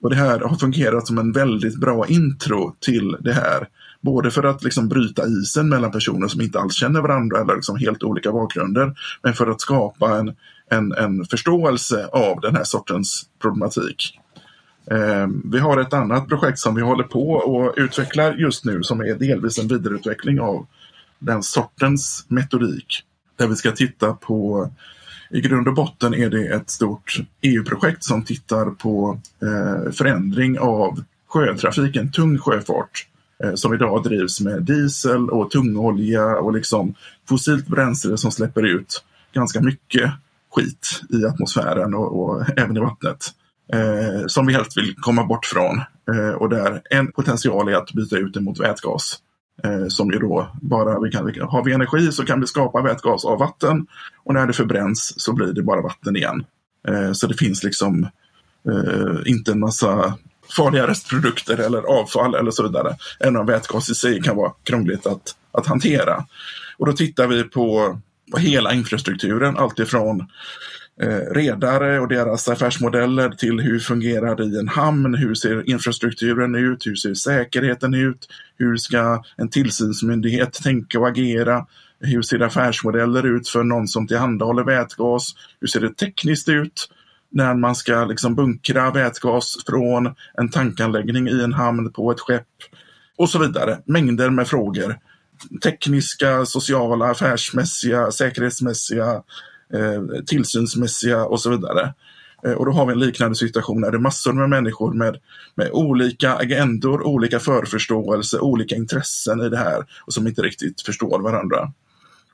[0.02, 3.68] Och det här har fungerat som en väldigt bra intro till det här.
[4.02, 7.78] Både för att liksom bryta isen mellan personer som inte alls känner varandra eller liksom
[7.78, 8.96] helt olika bakgrunder.
[9.22, 10.36] Men för att skapa en,
[10.70, 14.20] en, en förståelse av den här sortens problematik.
[14.92, 19.02] Eh, vi har ett annat projekt som vi håller på och utvecklar just nu som
[19.02, 20.66] är delvis en vidareutveckling av
[21.20, 23.04] den sortens metodik.
[23.38, 24.70] Där vi ska titta på,
[25.30, 31.04] i grund och botten är det ett stort EU-projekt som tittar på eh, förändring av
[31.28, 36.94] sjötrafiken, tung sjöfart eh, Eh, som idag drivs med diesel och tungolja och liksom
[37.30, 40.12] fossilt bränsle som släpper ut ganska mycket
[40.52, 43.34] skit i atmosfären och, och även i vattnet.
[43.74, 45.82] Eh, som vi helst vill komma bort från.
[46.12, 49.20] Eh, och där en potential är att byta ut det mot vätgas.
[49.64, 53.26] Eh, som ju då bara, vi kan, har vi energi så kan vi skapa vätgas
[53.26, 53.88] av vatten
[54.24, 56.46] och när det förbränns så blir det bara vatten igen.
[56.88, 58.04] Eh, så det finns liksom
[58.70, 60.14] eh, inte en massa
[60.56, 62.96] farliga restprodukter eller avfall eller så vidare.
[63.20, 66.26] Även om vätgas i sig kan vara krångligt att, att hantera.
[66.78, 67.98] Och då tittar vi på
[68.32, 70.28] på hela infrastrukturen, alltifrån
[71.02, 76.56] eh, redare och deras affärsmodeller till hur fungerar det i en hamn, hur ser infrastrukturen
[76.56, 81.66] ut, hur ser säkerheten ut, hur ska en tillsynsmyndighet tänka och agera,
[82.00, 86.90] hur ser affärsmodeller ut för någon som tillhandahåller vätgas, hur ser det tekniskt ut
[87.32, 92.48] när man ska liksom bunkra vätgas från en tankanläggning i en hamn på ett skepp
[93.18, 93.80] och så vidare.
[93.86, 94.96] Mängder med frågor
[95.62, 99.24] tekniska, sociala, affärsmässiga, säkerhetsmässiga,
[99.74, 101.94] eh, tillsynsmässiga och så vidare.
[102.46, 105.18] Eh, och då har vi en liknande situation där det är massor med människor med,
[105.56, 111.20] med olika agendor, olika förförståelse, olika intressen i det här och som inte riktigt förstår
[111.20, 111.72] varandra.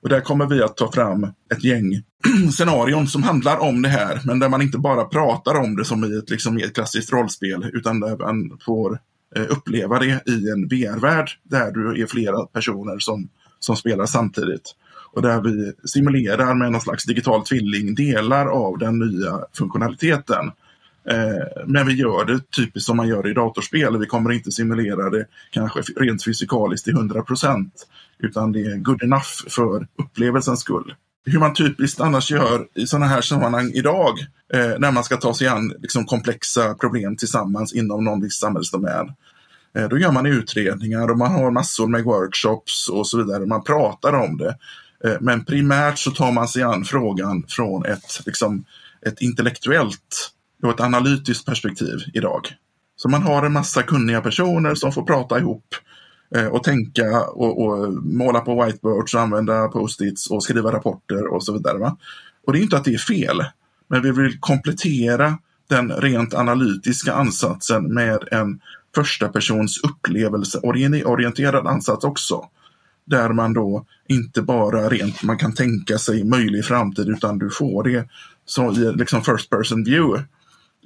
[0.05, 2.03] Och där kommer vi att ta fram ett gäng
[2.51, 6.03] scenarion som handlar om det här, men där man inte bara pratar om det som
[6.03, 8.99] i ett, liksom, i ett klassiskt rollspel, utan där man får
[9.35, 14.75] Eh, uppleva det i en VR-värld där du är flera personer som, som spelar samtidigt.
[15.13, 20.51] Och där vi simulerar med någon slags digital tvilling delar av den nya funktionaliteten.
[21.09, 23.97] Eh, men vi gör det typiskt som man gör i datorspel.
[23.97, 27.87] Vi kommer inte simulera det kanske rent fysikaliskt till 100 procent.
[28.19, 33.05] Utan det är good enough för upplevelsens skull hur man typiskt annars gör i sådana
[33.05, 34.19] här sammanhang idag
[34.53, 39.11] eh, när man ska ta sig an liksom, komplexa problem tillsammans inom någon viss samhällsdomän.
[39.77, 43.45] Eh, då gör man utredningar och man har massor med workshops och så vidare.
[43.45, 44.57] Man pratar om det.
[45.05, 48.65] Eh, men primärt så tar man sig an frågan från ett, liksom,
[49.05, 52.47] ett intellektuellt då ett analytiskt perspektiv idag.
[52.95, 55.75] Så man har en massa kunniga personer som får prata ihop
[56.35, 61.43] eh, och tänka och, och, måla på whiteboards och använda post-its och skriva rapporter och
[61.43, 61.77] så vidare.
[61.77, 61.97] Va?
[62.47, 63.43] Och det är inte att det är fel,
[63.87, 65.37] men vi vill komplettera
[65.67, 68.59] den rent analytiska ansatsen med en
[68.95, 72.45] första persons upplevelseorienterad ansats också.
[73.05, 77.83] Där man då inte bara rent man kan tänka sig möjlig framtid utan du får
[77.83, 78.09] det
[78.45, 80.23] så i liksom first person view.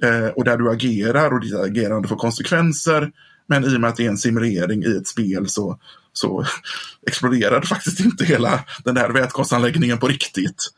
[0.02, 3.10] Eh, och där du agerar och ditt agerande får konsekvenser
[3.46, 5.78] men i och med att det är en simulering i ett spel så,
[6.12, 6.44] så
[7.06, 10.68] exploderade faktiskt inte hela den där vätgasanläggningen på riktigt.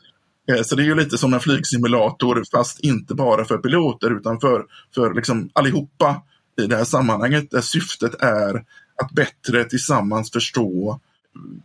[0.51, 4.39] Eh, så det är ju lite som en flygsimulator fast inte bara för piloter utan
[4.39, 6.21] för, för liksom allihopa
[6.61, 8.55] i det här sammanhanget där syftet är
[9.01, 10.99] att bättre tillsammans förstå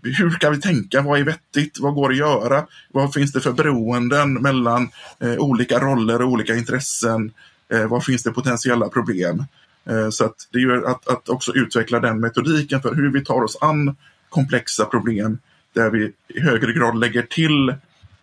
[0.03, 1.03] hur ska vi tänka?
[1.03, 1.79] Vad är vettigt?
[1.81, 2.67] Vad går att göra?
[2.93, 7.33] Vad finns det för beroenden mellan eh, olika roller och olika intressen?
[7.73, 9.45] Eh, vad finns det potentiella problem?
[9.85, 13.43] Eh, så att det är att, att också utveckla den metodiken för hur vi tar
[13.43, 13.97] oss an
[14.29, 15.39] komplexa problem
[15.73, 17.75] där vi i högre grad lägger till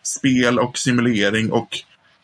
[0.03, 1.69] spel och simulering och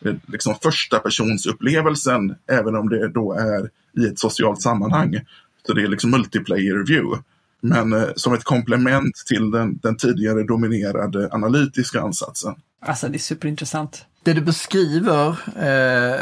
[0.06, 3.70] eh, liksom första personsupplevelsen, även om det då är
[4.04, 5.20] i ett socialt sammanhang.
[5.68, 7.24] Så det är liksom multiplayer view.
[7.62, 12.56] Men eh, som ett komplement till den, den tidigare dominerade analytiska ansatsen.
[12.86, 14.06] Alltså det är superintressant.
[14.24, 16.20] Det du beskriver eh,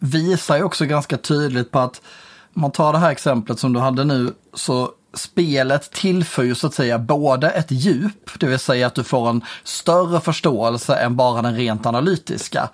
[0.00, 2.02] visar ju också ganska tydligt på att
[2.54, 6.66] om man tar det här exemplet som du hade nu så spelet tillför ju så
[6.66, 11.16] att säga både ett djup, det vill säga att du får en större förståelse än
[11.16, 12.68] bara den rent analytiska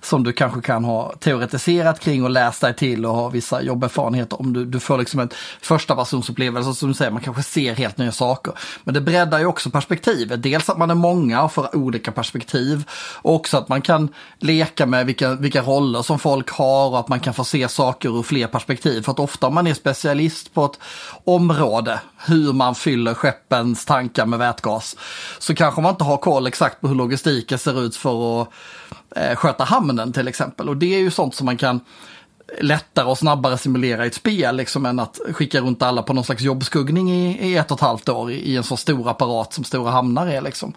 [0.00, 4.40] som du kanske kan ha teoretiserat kring och läst dig till och ha vissa jobberfarenheter
[4.40, 5.30] om du, du får liksom en
[5.62, 8.52] första personsupplevelse som du säger, man kanske ser helt nya saker.
[8.84, 12.84] Men det breddar ju också perspektivet, dels att man är många och får olika perspektiv
[13.14, 14.08] och också att man kan
[14.38, 18.18] leka med vilka, vilka roller som folk har och att man kan få se saker
[18.18, 19.02] ur fler perspektiv.
[19.02, 20.78] För att ofta om man är specialist på ett
[21.24, 24.96] område, hur man fyller skeppens tankar med vätgas,
[25.38, 28.48] så kanske man inte har koll exakt på hur logistiken ser ut för att
[29.16, 30.68] eh, sköta hamnen till exempel.
[30.68, 31.80] Och det är ju sånt som man kan
[32.60, 36.24] lättare och snabbare simulera i ett spel liksom än att skicka runt alla på någon
[36.24, 39.52] slags jobbskuggning i, i ett och ett halvt år i, i, en så stor apparat
[39.52, 40.40] som stora hamnar är.
[40.40, 40.72] Liksom.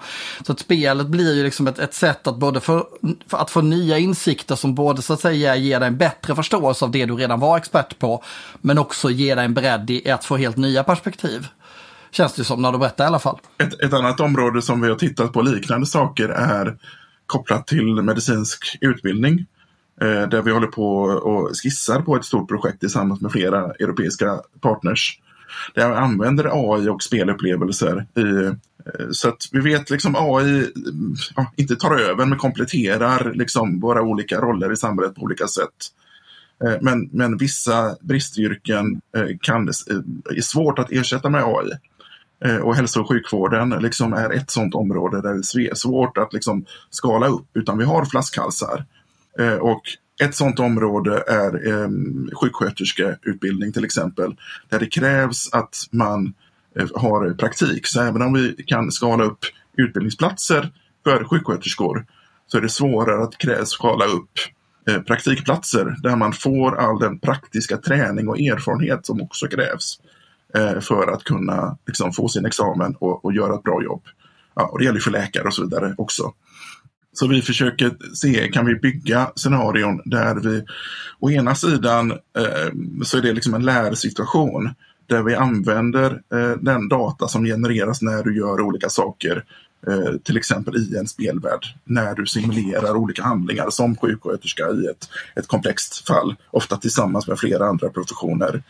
[0.46, 2.86] Så att spelet blir ju liksom ett, ett sätt att både för,
[3.28, 6.86] för, att få nya insikter som både så att säga ger dig en bättre förståelse
[6.86, 8.24] av det du redan var expert på
[8.62, 11.48] men också ger dig en bredd i att få helt nya perspektiv.
[12.12, 13.40] Känns det som när du berättar i alla fall.
[13.58, 16.78] Ett, ett annat område som vi har tittat på liknande saker är
[17.32, 19.46] kopplat till medicinsk utbildning.
[20.02, 24.42] Eh, där vi håller på och skissar på ett stort projekt tillsammans med flera europeiska
[24.62, 25.20] partners.
[25.76, 30.68] Där vi använder AI och spelupplevelser i eh, så att vi vet liksom AI eh,
[31.36, 35.88] ja, inte tar över men kompletterar liksom våra olika roller i samhället på olika sätt.
[36.66, 41.72] Eh, men, men vissa bristyrken eh, kan, är svårt att ersätta med AI.
[42.46, 46.34] Eh, och hälso och sjukvården liksom är ett sådant område där det är svårt att
[46.34, 48.86] liksom skala upp, utan vi har flaskhalsar.
[49.40, 49.82] Eh, och
[50.22, 51.90] ett sådant område är eh,
[52.42, 54.36] sjuksköterskeutbildning till exempel,
[54.70, 56.34] där det krävs att man
[56.76, 57.88] eh, har praktik.
[57.88, 59.40] Så även om vi kan skala upp
[59.78, 60.70] utbildningsplatser
[61.04, 62.06] för sjuksköterskor
[62.48, 64.32] så är det svårare att skala upp
[64.90, 70.00] eh, praktikplatser där man får all den praktiska träning och erfarenhet som också krävs.
[70.56, 74.04] Eh, för att kunna liksom, få sin examen och, och, göra ett bra jobb.
[74.56, 76.34] Ja, och det gäller för läkare och så vidare också.
[77.14, 80.64] Så vi försöker se, kan vi bygga scenarion där vi
[81.20, 82.72] å ena sidan eh,
[83.04, 84.70] så är det liksom en lärsituation
[85.08, 89.44] där vi använder eh, den data som genereras när du gör olika saker,
[89.88, 95.10] eh, till exempel i en spelvärld, när du simulerar olika handlingar som sjuksköterska i ett,
[95.36, 98.64] ett komplext fall, ofta tillsammans med flera andra professioner.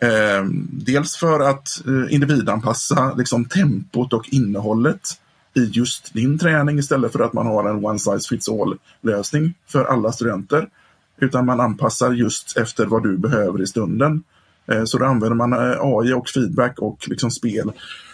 [0.00, 5.00] Eh, dels för att eh, individanpassa liksom, tempot och innehållet
[5.54, 9.54] i just din träning istället för att man har en one size fits all lösning
[9.66, 10.68] för alla studenter.
[11.20, 14.22] Utan man anpassar just efter vad du behöver i stunden.
[14.66, 17.72] Eh, så då använder man eh, AI och feedback och liksom spel.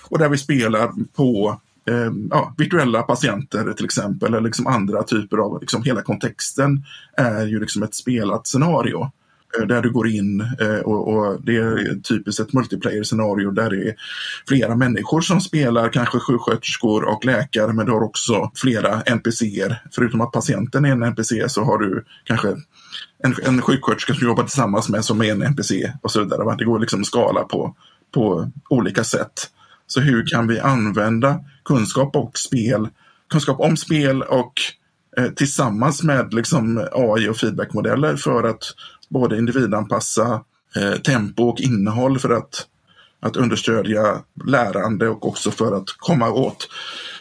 [0.08, 5.36] Och där vi spelar på eh, ja, virtuella patienter till exempel, eller liksom andra typer
[5.38, 6.84] av, liksom hela kontexten
[7.16, 9.10] är ju liksom ett spelat scenario.
[9.58, 13.88] Eh, där du går in eh, och, och, det är typiskt ett multiplayer-scenario där det
[13.88, 13.94] är
[14.48, 19.82] flera människor som spelar, kanske sjuksköterskor och läkare, men du har också flera NPCer.
[19.90, 22.48] Förutom att patienten är en NPC så har du kanske
[23.18, 26.56] en, en sjuksköterska som jobbar tillsammans med som är en NPC och så vidare.
[26.58, 27.76] Det går liksom att skala på,
[28.14, 29.50] på olika sätt.
[29.86, 32.88] Så hur kan vi använda kunskap och spel,
[33.30, 34.52] kunskap om spel och
[35.16, 38.62] eh, tillsammans med liksom AI och feedbackmodeller för att
[39.14, 40.44] både individanpassa
[40.76, 42.66] eh, tempo och innehåll för att,
[43.20, 46.68] att understödja lärande och också för att komma åt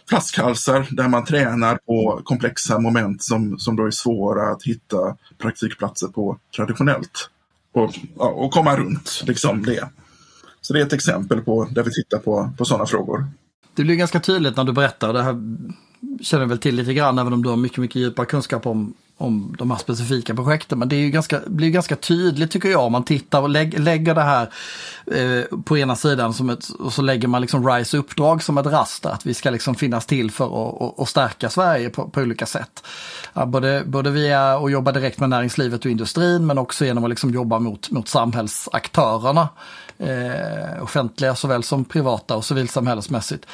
[0.10, 6.08] flaskhalsar där man tränar på komplexa moment som, som då är svåra att hitta praktikplatser
[6.08, 7.30] på traditionellt.
[7.74, 9.90] Och, ja, och komma runt liksom det.
[10.62, 13.26] Så det är ett exempel på där vi tittar på, på sådana frågor.
[13.76, 15.36] Det blir ganska tydligt när du berättar, det här
[16.22, 18.94] känner väl till lite grann även om du har mycket, mycket djupare kunskap om,
[19.24, 20.80] om de här specifika projekten.
[20.80, 23.80] Men det är ju ganska, blir ganska tydligt tycker jag om man tittar och lägg,
[23.80, 24.50] lägger det här
[25.12, 28.66] eh, på ena sidan som ett, och så lägger man liksom RISE uppdrag som ett
[28.66, 29.10] raster.
[29.10, 32.46] Att vi ska liksom finnas till för att och, och stärka Sverige på, på olika
[32.46, 32.84] sätt.
[33.34, 37.10] Ja, både, både via att jobba direkt med näringslivet och industrin men också genom att
[37.10, 39.50] liksom jobba mot, mot samhällsaktörerna
[40.04, 43.46] eh, offentliga såväl som privata och civilsamhällesmässigt.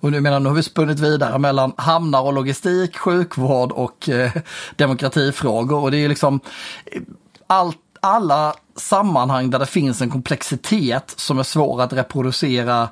[0.00, 4.32] Och nu menar nu har vi spunnit vidare mellan hamnar och logistik, sjukvård och eh,
[4.76, 6.40] demokratifrågor och det är liksom
[6.86, 7.02] eh,
[7.46, 12.88] allt alla sammanhang där det finns en komplexitet som är svår att reproducera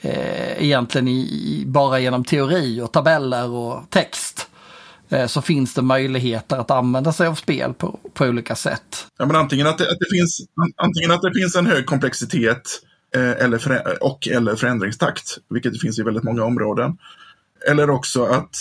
[0.00, 4.53] eh, egentligen i, bara genom teori och tabeller och text eh,
[5.08, 9.06] Eh, så finns det möjligheter att använda sig av spel på, på olika sätt.
[9.18, 10.40] Ja, men antingen att det, att det finns,
[10.76, 12.80] antingen att det finns en hög komplexitet
[13.16, 16.98] eh, eller och eller förändringstakt, vilket det finns i väldigt många områden.
[17.68, 18.56] Eller också att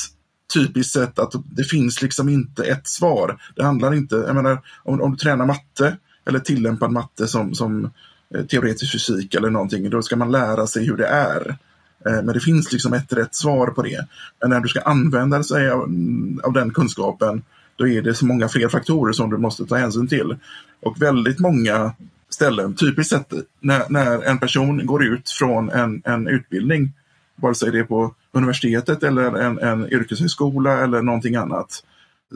[0.53, 3.41] typiskt sett att det finns liksom inte ett svar.
[3.55, 7.91] Det handlar inte, jag menar, om, om du tränar matte eller tillämpad matte som, som
[8.35, 11.57] eh, teoretisk fysik eller någonting, då ska man lära sig hur det är.
[12.05, 14.07] Eh, men det finns liksom ett rätt svar på det.
[14.41, 15.81] Men när du ska använda sig av,
[16.43, 17.43] av den kunskapen,
[17.75, 20.37] då är det så många fler faktorer som du måste ta hänsyn till.
[20.81, 21.93] Och väldigt många
[22.29, 26.91] ställen, typiskt sett när, när en person går ut från en, en utbildning,
[27.35, 31.83] vare sig det är på universitetet eller en, en yrkeshögskola eller någonting annat.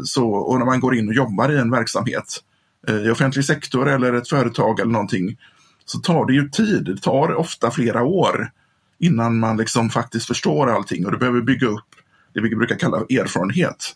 [0.03, 2.43] Så, och när man går in och jobbar i en verksamhet
[2.87, 5.37] eh, i offentlig sektor eller ett företag eller någonting
[5.85, 6.85] så tar det ju tid.
[6.85, 8.51] Det tar ofta flera år
[8.99, 11.95] innan man liksom faktiskt förstår allting och du behöver bygga upp
[12.33, 13.95] det vi brukar kalla erfarenhet.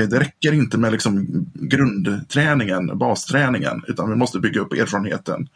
[0.00, 5.48] Eh, det räcker inte med liksom grundträningen, basträningen, utan vi måste bygga upp erfarenheten.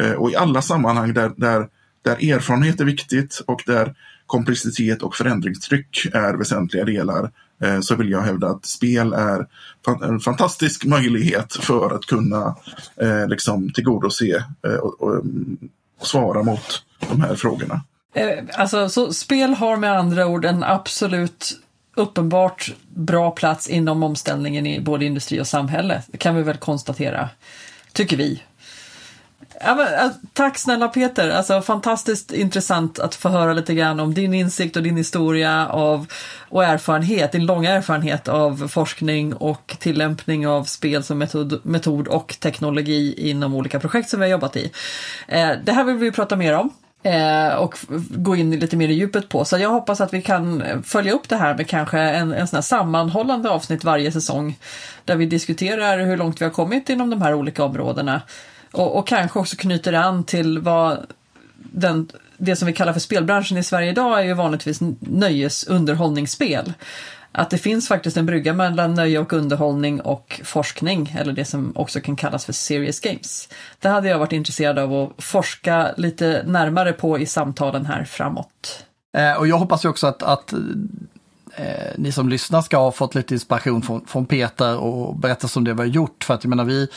[0.00, 1.68] Eh, och i alla sammanhang där, där,
[2.02, 3.94] där erfarenhet är viktigt och där
[4.26, 7.30] komplexitet och förändringstryck är väsentliga delar
[7.62, 9.46] eh, så vill jag hävda att spel är
[10.02, 12.56] en fantastisk möjlighet för att kunna
[12.96, 15.58] eh, liksom tillgodose eh, och, och, mm,
[16.00, 17.80] och svara mot de här frågorna.
[18.14, 21.60] Eh, alltså, så spel har med andra ord en absolut
[21.94, 26.02] uppenbart bra plats inom omställningen i både industri och samhälle.
[26.06, 27.28] Det kan vi väl konstatera,
[27.92, 28.42] tycker vi.
[29.60, 34.14] Ja, men, eh, tack snälla Peter, alltså fantastiskt intressant att få höra lite grann om
[34.14, 36.06] din insikt och din historia av,
[36.48, 42.36] och erfarenhet, din långa erfarenhet av forskning och tillämpning av spel som metod, metod och
[42.40, 44.72] teknologi inom olika projekt som vi har jobbat i.
[45.28, 46.70] Eh, det här vill vi prata mer om
[47.04, 47.76] eh, och
[48.10, 49.44] gå in lite mer i djupet på.
[49.44, 52.56] Så jag hoppas att vi kan följa upp det här med kanske en, en sån
[52.56, 54.58] här sammanhållande avsnitt varje säsong
[55.04, 58.22] där vi diskuterar hur långt vi har kommit inom de här olika områdena
[58.72, 61.06] och, och kanske också knyter an till vad
[61.56, 66.72] den, det som vi kallar för spelbranschen i Sverige idag är ju vanligtvis nöjesunderhållningsspel.
[67.36, 71.72] Att det finns faktiskt en brygga mellan nöje och underhållning och forskning, eller det som
[71.76, 73.48] också kan kallas för serious games.
[73.78, 78.84] Det hade jag varit intresserad av att forska lite närmare på i samtalen här framåt.
[79.16, 80.54] Eh, och jag hoppas ju också att, att
[81.56, 85.64] eh, ni som lyssnar ska ha fått lite inspiration från, från Peter och berätta om
[85.64, 86.24] det vi har gjort.
[86.24, 86.88] För att jag menar, vi,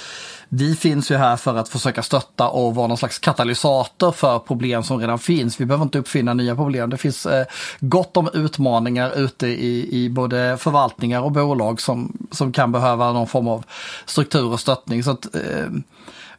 [0.50, 4.84] vi finns ju här för att försöka stötta och vara någon slags katalysator för problem
[4.84, 5.62] som redan finns.
[5.62, 6.90] Vi behöver inte uppfinna nya problem.
[6.90, 7.46] Det finns eh,
[7.80, 13.28] gott om utmaningar ute i, i både förvaltningar och bolag som, som kan behöva någon
[13.28, 13.64] form av
[14.06, 15.04] struktur och stöttning.
[15.04, 15.68] Så att, eh,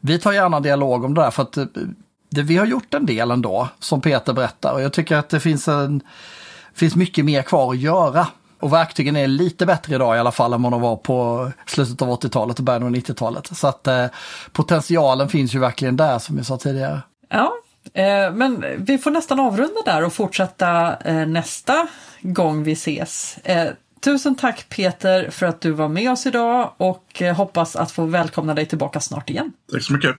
[0.01, 1.64] vi tar gärna dialog om det där för att eh,
[2.31, 4.73] det, vi har gjort en del ändå, som Peter berättar.
[4.73, 6.03] Och jag tycker att det finns en
[6.79, 8.26] finns mycket mer kvar att göra.
[8.61, 12.03] Och verktygen är lite bättre idag i alla fall än vad de var på slutet
[12.03, 13.57] av 80-talet och början av 90-talet.
[13.57, 14.07] Så att eh,
[14.53, 17.01] potentialen finns ju verkligen där som jag sa tidigare.
[17.29, 17.53] Ja,
[17.95, 21.89] eh, men vi får nästan avrunda där och fortsätta eh, nästa
[22.20, 23.39] gång vi ses.
[23.45, 23.68] Eh,
[24.01, 28.05] tusen tack Peter för att du var med oss idag och eh, hoppas att få
[28.05, 29.53] välkomna dig tillbaka snart igen.
[29.72, 30.16] Tack så mycket.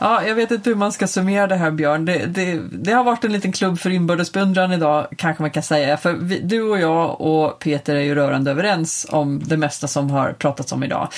[0.00, 2.04] Ja, jag vet inte hur man ska summera det här Björn.
[2.04, 5.62] Det, det, det har varit en liten klubb för inbördes beundran idag, kanske man kan
[5.62, 5.96] säga.
[5.96, 10.10] För vi, du och jag och Peter är ju rörande överens om det mesta som
[10.10, 11.08] har pratats om idag.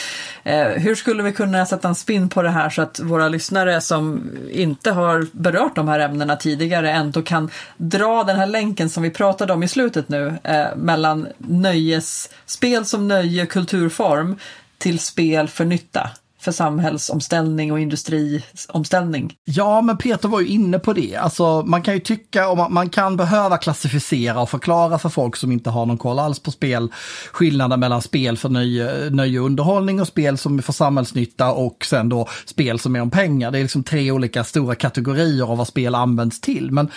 [0.44, 3.80] Eh, hur skulle vi kunna sätta en spin på det här så att våra lyssnare
[3.80, 9.02] som inte har berört de här ämnena tidigare ändå kan dra den här länken som
[9.02, 14.36] vi pratade om i slutet nu eh, mellan nöjesspel som nöje, kulturform
[14.78, 16.10] till spel för nytta?
[16.40, 19.34] För samhällsomställning och industriomställning.
[19.44, 21.16] Ja, men Peter var ju inne på det.
[21.16, 25.36] Alltså, man kan ju tycka, och man, man kan behöva klassificera och förklara för folk
[25.36, 26.92] som inte har någon koll alls på spel,
[27.32, 31.84] skillnaden mellan spel för nöje, nöje och underhållning och spel som är för samhällsnytta och
[31.84, 33.50] sen då spel som är om pengar.
[33.50, 36.70] Det är liksom tre olika stora kategorier av vad spel används till.
[36.70, 36.90] Men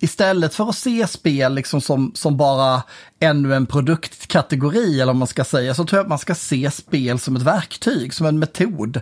[0.00, 2.82] istället för att se spel liksom som, som bara
[3.20, 6.70] ännu en produktkategori, eller vad man ska säga, så tror jag att man ska se
[6.70, 9.00] spel som ett verktyg, som en metod.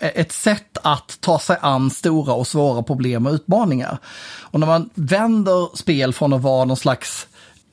[0.00, 3.98] E-, ett sätt att ta sig an stora och svåra problem och utmaningar.
[4.40, 7.26] Och när man vänder spel från att vara någon slags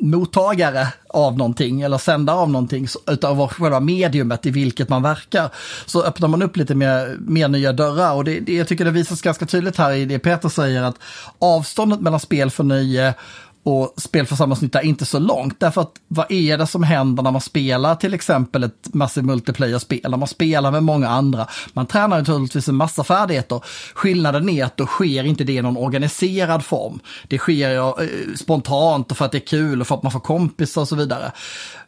[0.04, 5.50] mottagare av någonting eller sändare av någonting utav själva mediumet i vilket man verkar
[5.86, 8.14] så öppnar man upp lite mer, mer nya dörrar.
[8.14, 10.96] Och det, det, jag tycker det visas ganska tydligt här i det Peter säger att
[11.40, 13.14] avståndet mellan spel för nöje
[13.64, 15.60] och spel för samhällsnytta är inte så långt.
[15.60, 20.12] Därför att vad är det som händer när man spelar till exempel ett massivt multiplayer-spel?
[20.12, 21.48] När man spelar med många andra.
[21.74, 23.62] Man tränar naturligtvis en massa färdigheter.
[23.94, 27.00] Skillnaden är att då sker inte det i någon organiserad form.
[27.28, 30.20] Det sker eh, spontant och för att det är kul och för att man får
[30.20, 31.32] kompisar och så vidare.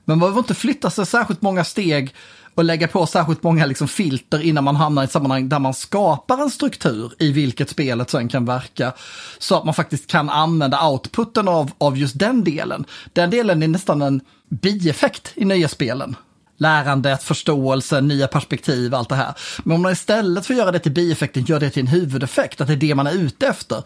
[0.06, 2.14] Men man behöver inte flytta sig särskilt många steg
[2.56, 5.74] och lägga på särskilt många liksom filter innan man hamnar i ett sammanhang där man
[5.74, 8.94] skapar en struktur i vilket spelet sen kan verka.
[9.40, 12.86] Så att man faktiskt kan använda outputen av, av just den delen.
[13.14, 16.16] Den delen är nästan en bieffekt i nya spelen
[16.58, 19.34] lärandet, förståelsen, nya perspektiv, allt det här.
[19.64, 22.62] Men om man istället för att göra det till bieffekten gör det till en huvudeffekt,
[22.62, 23.84] att det är det man är ute efter,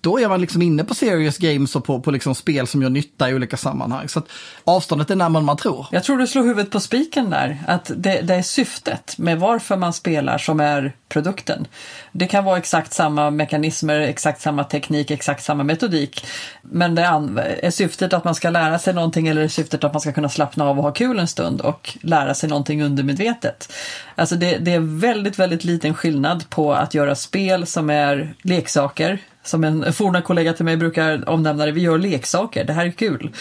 [0.00, 2.90] då är man liksom inne på serious games och på, på liksom spel som gör
[2.90, 4.08] nytta i olika sammanhang.
[4.08, 4.28] Så att
[4.64, 5.86] avståndet är närmare än man tror.
[5.90, 9.76] Jag tror du slår huvudet på spiken där, att det, det, är syftet med varför
[9.76, 11.66] man spelar som är produkten.
[12.12, 16.26] Det kan vara exakt samma mekanismer, exakt samma teknik, exakt samma metodik.
[16.62, 20.00] Men det är syftet att man ska lära sig någonting eller är syftet att man
[20.00, 23.72] ska kunna slappna av och ha kul en stund och lära sig någonting undermedvetet.
[24.14, 29.20] Alltså det, det är väldigt, väldigt liten skillnad på att göra spel som är leksaker
[29.48, 32.90] som en forna kollega till mig brukar omnämna det, vi gör leksaker, det här är
[32.90, 33.32] kul.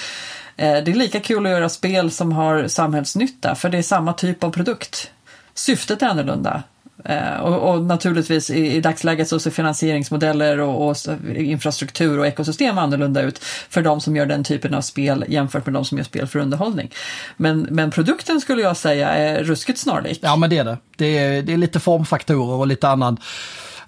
[0.58, 4.14] Eh, det är lika kul att göra spel som har samhällsnytta, för det är samma
[4.14, 5.12] typ av produkt.
[5.53, 6.64] Syftet är annorlunda.
[7.06, 10.97] Eh, och, och naturligtvis i, i, dagsläget så ser finansieringsmodeller och, och,
[11.36, 15.74] infrastruktur och ekosystem annorlunda ut för de som gör den typen av spel jämfört med
[15.74, 16.91] de som gör spel för underhållning.
[17.38, 20.20] Men, men produkten skulle jag säga är ruskigt snarlik.
[20.22, 20.78] Ja men det är det.
[20.97, 23.18] Det är, det är lite formfaktorer och lite annan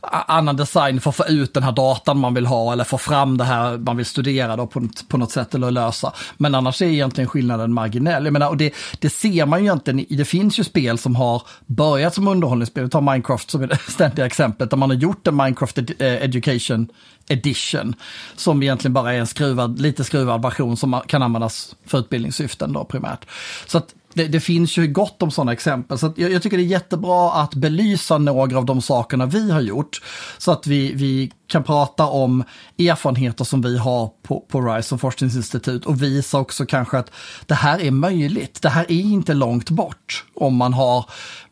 [0.01, 3.37] annan design för att få ut den här datan man vill ha eller få fram
[3.37, 6.13] det här man vill studera då på, på något sätt eller lösa.
[6.37, 8.25] Men annars är egentligen skillnaden marginell.
[8.25, 11.41] Jag menar, och det, det ser man ju egentligen, det finns ju spel som har
[11.65, 15.27] börjat som underhållningsspel, vi tar Minecraft som är det ständiga exemplet, där man har gjort
[15.27, 16.87] en Minecraft ed eh, Education
[17.29, 17.95] Edition,
[18.35, 22.83] som egentligen bara är en skruvad, lite skruvad version som kan användas för utbildningssyften då
[22.83, 23.25] primärt.
[23.65, 25.97] Så att det, det, finns ju gott om sådana exempel.
[25.97, 29.61] Så jag, jag, tycker det är jättebra att belysa några av de sakerna vi har
[29.61, 30.01] gjort.
[30.37, 32.43] Så att vi, vi kan prata om
[32.79, 37.11] erfarenheter som vi har på, på RISE som forskningsinstitut och visa också kanske att
[37.45, 38.61] det här är möjligt.
[38.61, 41.05] Det här är inte långt bort om man har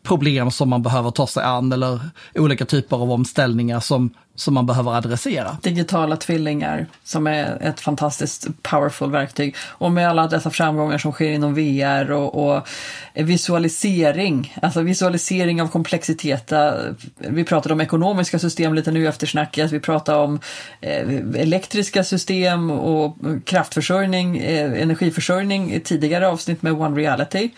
[0.03, 1.99] problem som man behöver ta sig an eller
[2.35, 5.57] olika typer av omställningar som som man behöver adressera.
[5.61, 9.55] Digitala tvillingar som är ett fantastiskt powerful verktyg.
[9.59, 12.67] Och med alla dessa framgångar som sker inom VR och, och
[13.13, 16.51] visualisering, alltså visualisering av komplexitet.
[16.51, 16.71] Eh,
[17.17, 19.71] vi pratade om ekonomiska system lite nu efter snacket.
[19.71, 20.39] Vi pratade om
[20.81, 27.49] eh, elektriska system och kraftförsörjning, eh, energiförsörjning i tidigare avsnitt med One Reality.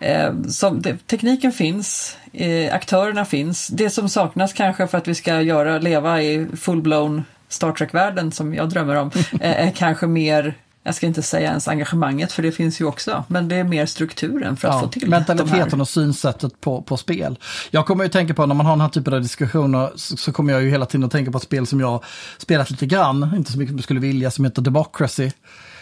[0.00, 3.68] Eh, som, det, tekniken finns, eh, aktörerna finns.
[3.68, 8.54] Det som saknas kanske för att vi ska göra, leva i full-blown Star Trek-världen som
[8.54, 9.10] jag drömmer om,
[9.40, 10.54] eh, är kanske mer
[10.86, 13.86] jag ska inte säga ens engagemanget för det finns ju också, men det är mer
[13.86, 17.38] strukturen för att ja, få till Mentaliteten och synsättet på, på spel.
[17.70, 20.32] Jag kommer ju tänka på när man har den här typen av diskussioner så, så
[20.32, 22.04] kommer jag ju hela tiden att tänka på ett spel som jag
[22.38, 25.30] spelat lite grann, inte så mycket som jag skulle vilja, som heter Democracy.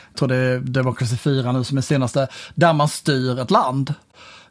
[0.09, 3.95] Jag tror det är Democracy 4 nu som är senaste, där man styr ett land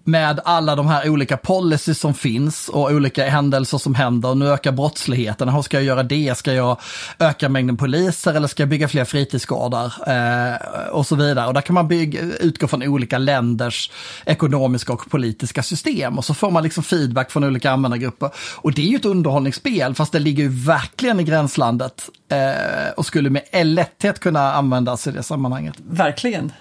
[0.04, 4.36] med alla de här olika policies som finns och olika händelser som händer.
[4.36, 5.50] Nu ökar brottsligheten.
[5.50, 6.38] Hur ska jag göra det?
[6.38, 6.78] Ska jag
[7.20, 9.94] öka mängden poliser eller ska jag bygga fler fritidsgårdar?
[10.08, 11.48] Eh, och så vidare.
[11.48, 13.92] Och där kan man bygga, utgå från olika länders
[14.26, 16.18] ekonomiska och politiska system.
[16.18, 18.30] Och så får man liksom feedback från olika användargrupper.
[18.56, 22.10] Och det är ju ett underhållningsspel, fast det ligger ju verkligen i gränslandet.
[22.32, 25.76] Eh, och skulle med lätthet kunna användas i det sammanhanget.
[25.90, 26.52] Verkligen.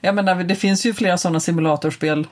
[0.00, 2.26] Jag menar, det finns ju flera sådana simulatorspel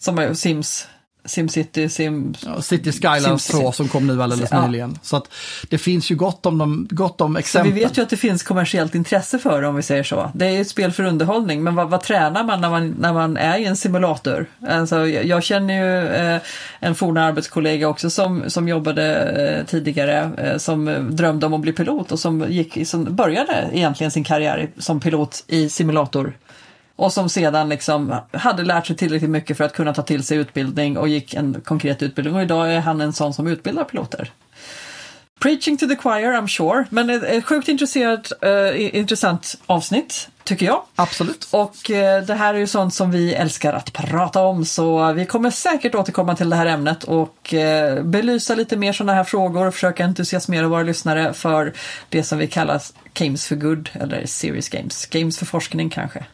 [0.00, 0.88] som är Sims.
[1.24, 2.34] SimCity, Sim...
[2.46, 4.66] Ja, City Skylines 2 som kom nu alldeles ja.
[4.66, 4.98] nyligen.
[5.02, 5.32] Så att
[5.68, 7.70] det finns ju gott om, dem, gott om exempel.
[7.70, 10.30] Så vi vet ju att det finns kommersiellt intresse för det om vi säger så.
[10.34, 13.12] Det är ju ett spel för underhållning, men vad, vad tränar man när, man när
[13.12, 14.46] man är i en simulator?
[14.68, 16.40] Alltså, jag känner ju eh,
[16.80, 21.72] en forna arbetskollega också som, som jobbade eh, tidigare, eh, som drömde om att bli
[21.72, 26.34] pilot och som, gick, som började egentligen sin karriär som pilot i simulator
[27.00, 30.38] och som sedan liksom hade lärt sig tillräckligt mycket för att kunna ta till sig
[30.38, 32.36] utbildning och gick en konkret utbildning.
[32.36, 34.32] Och idag är han en sån som utbildar piloter.
[35.40, 36.84] Preaching to the choir, I'm sure.
[36.90, 40.82] Men ett, ett sjukt intresserat, uh, intressant avsnitt, tycker jag.
[40.96, 41.48] Absolut.
[41.50, 45.26] Och uh, det här är ju sånt som vi älskar att prata om, så vi
[45.26, 49.66] kommer säkert återkomma till det här ämnet och uh, belysa lite mer sådana här frågor
[49.66, 51.72] och försöka entusiasmera våra lyssnare för
[52.08, 52.82] det som vi kallar
[53.14, 55.06] Games for Good, eller Serious Games.
[55.06, 56.24] Games för forskning kanske.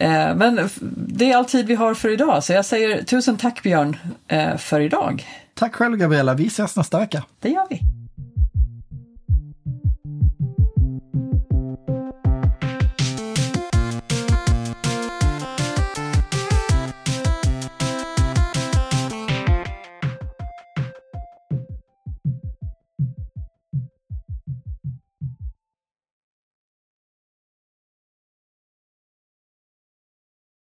[0.00, 3.62] Eh, men det är all tid vi har för idag, så jag säger tusen tack
[3.62, 3.96] Björn
[4.28, 5.26] eh, för idag.
[5.54, 7.24] Tack själv Gabriella, vi ses nästa vecka.
[7.40, 7.80] Det gör vi.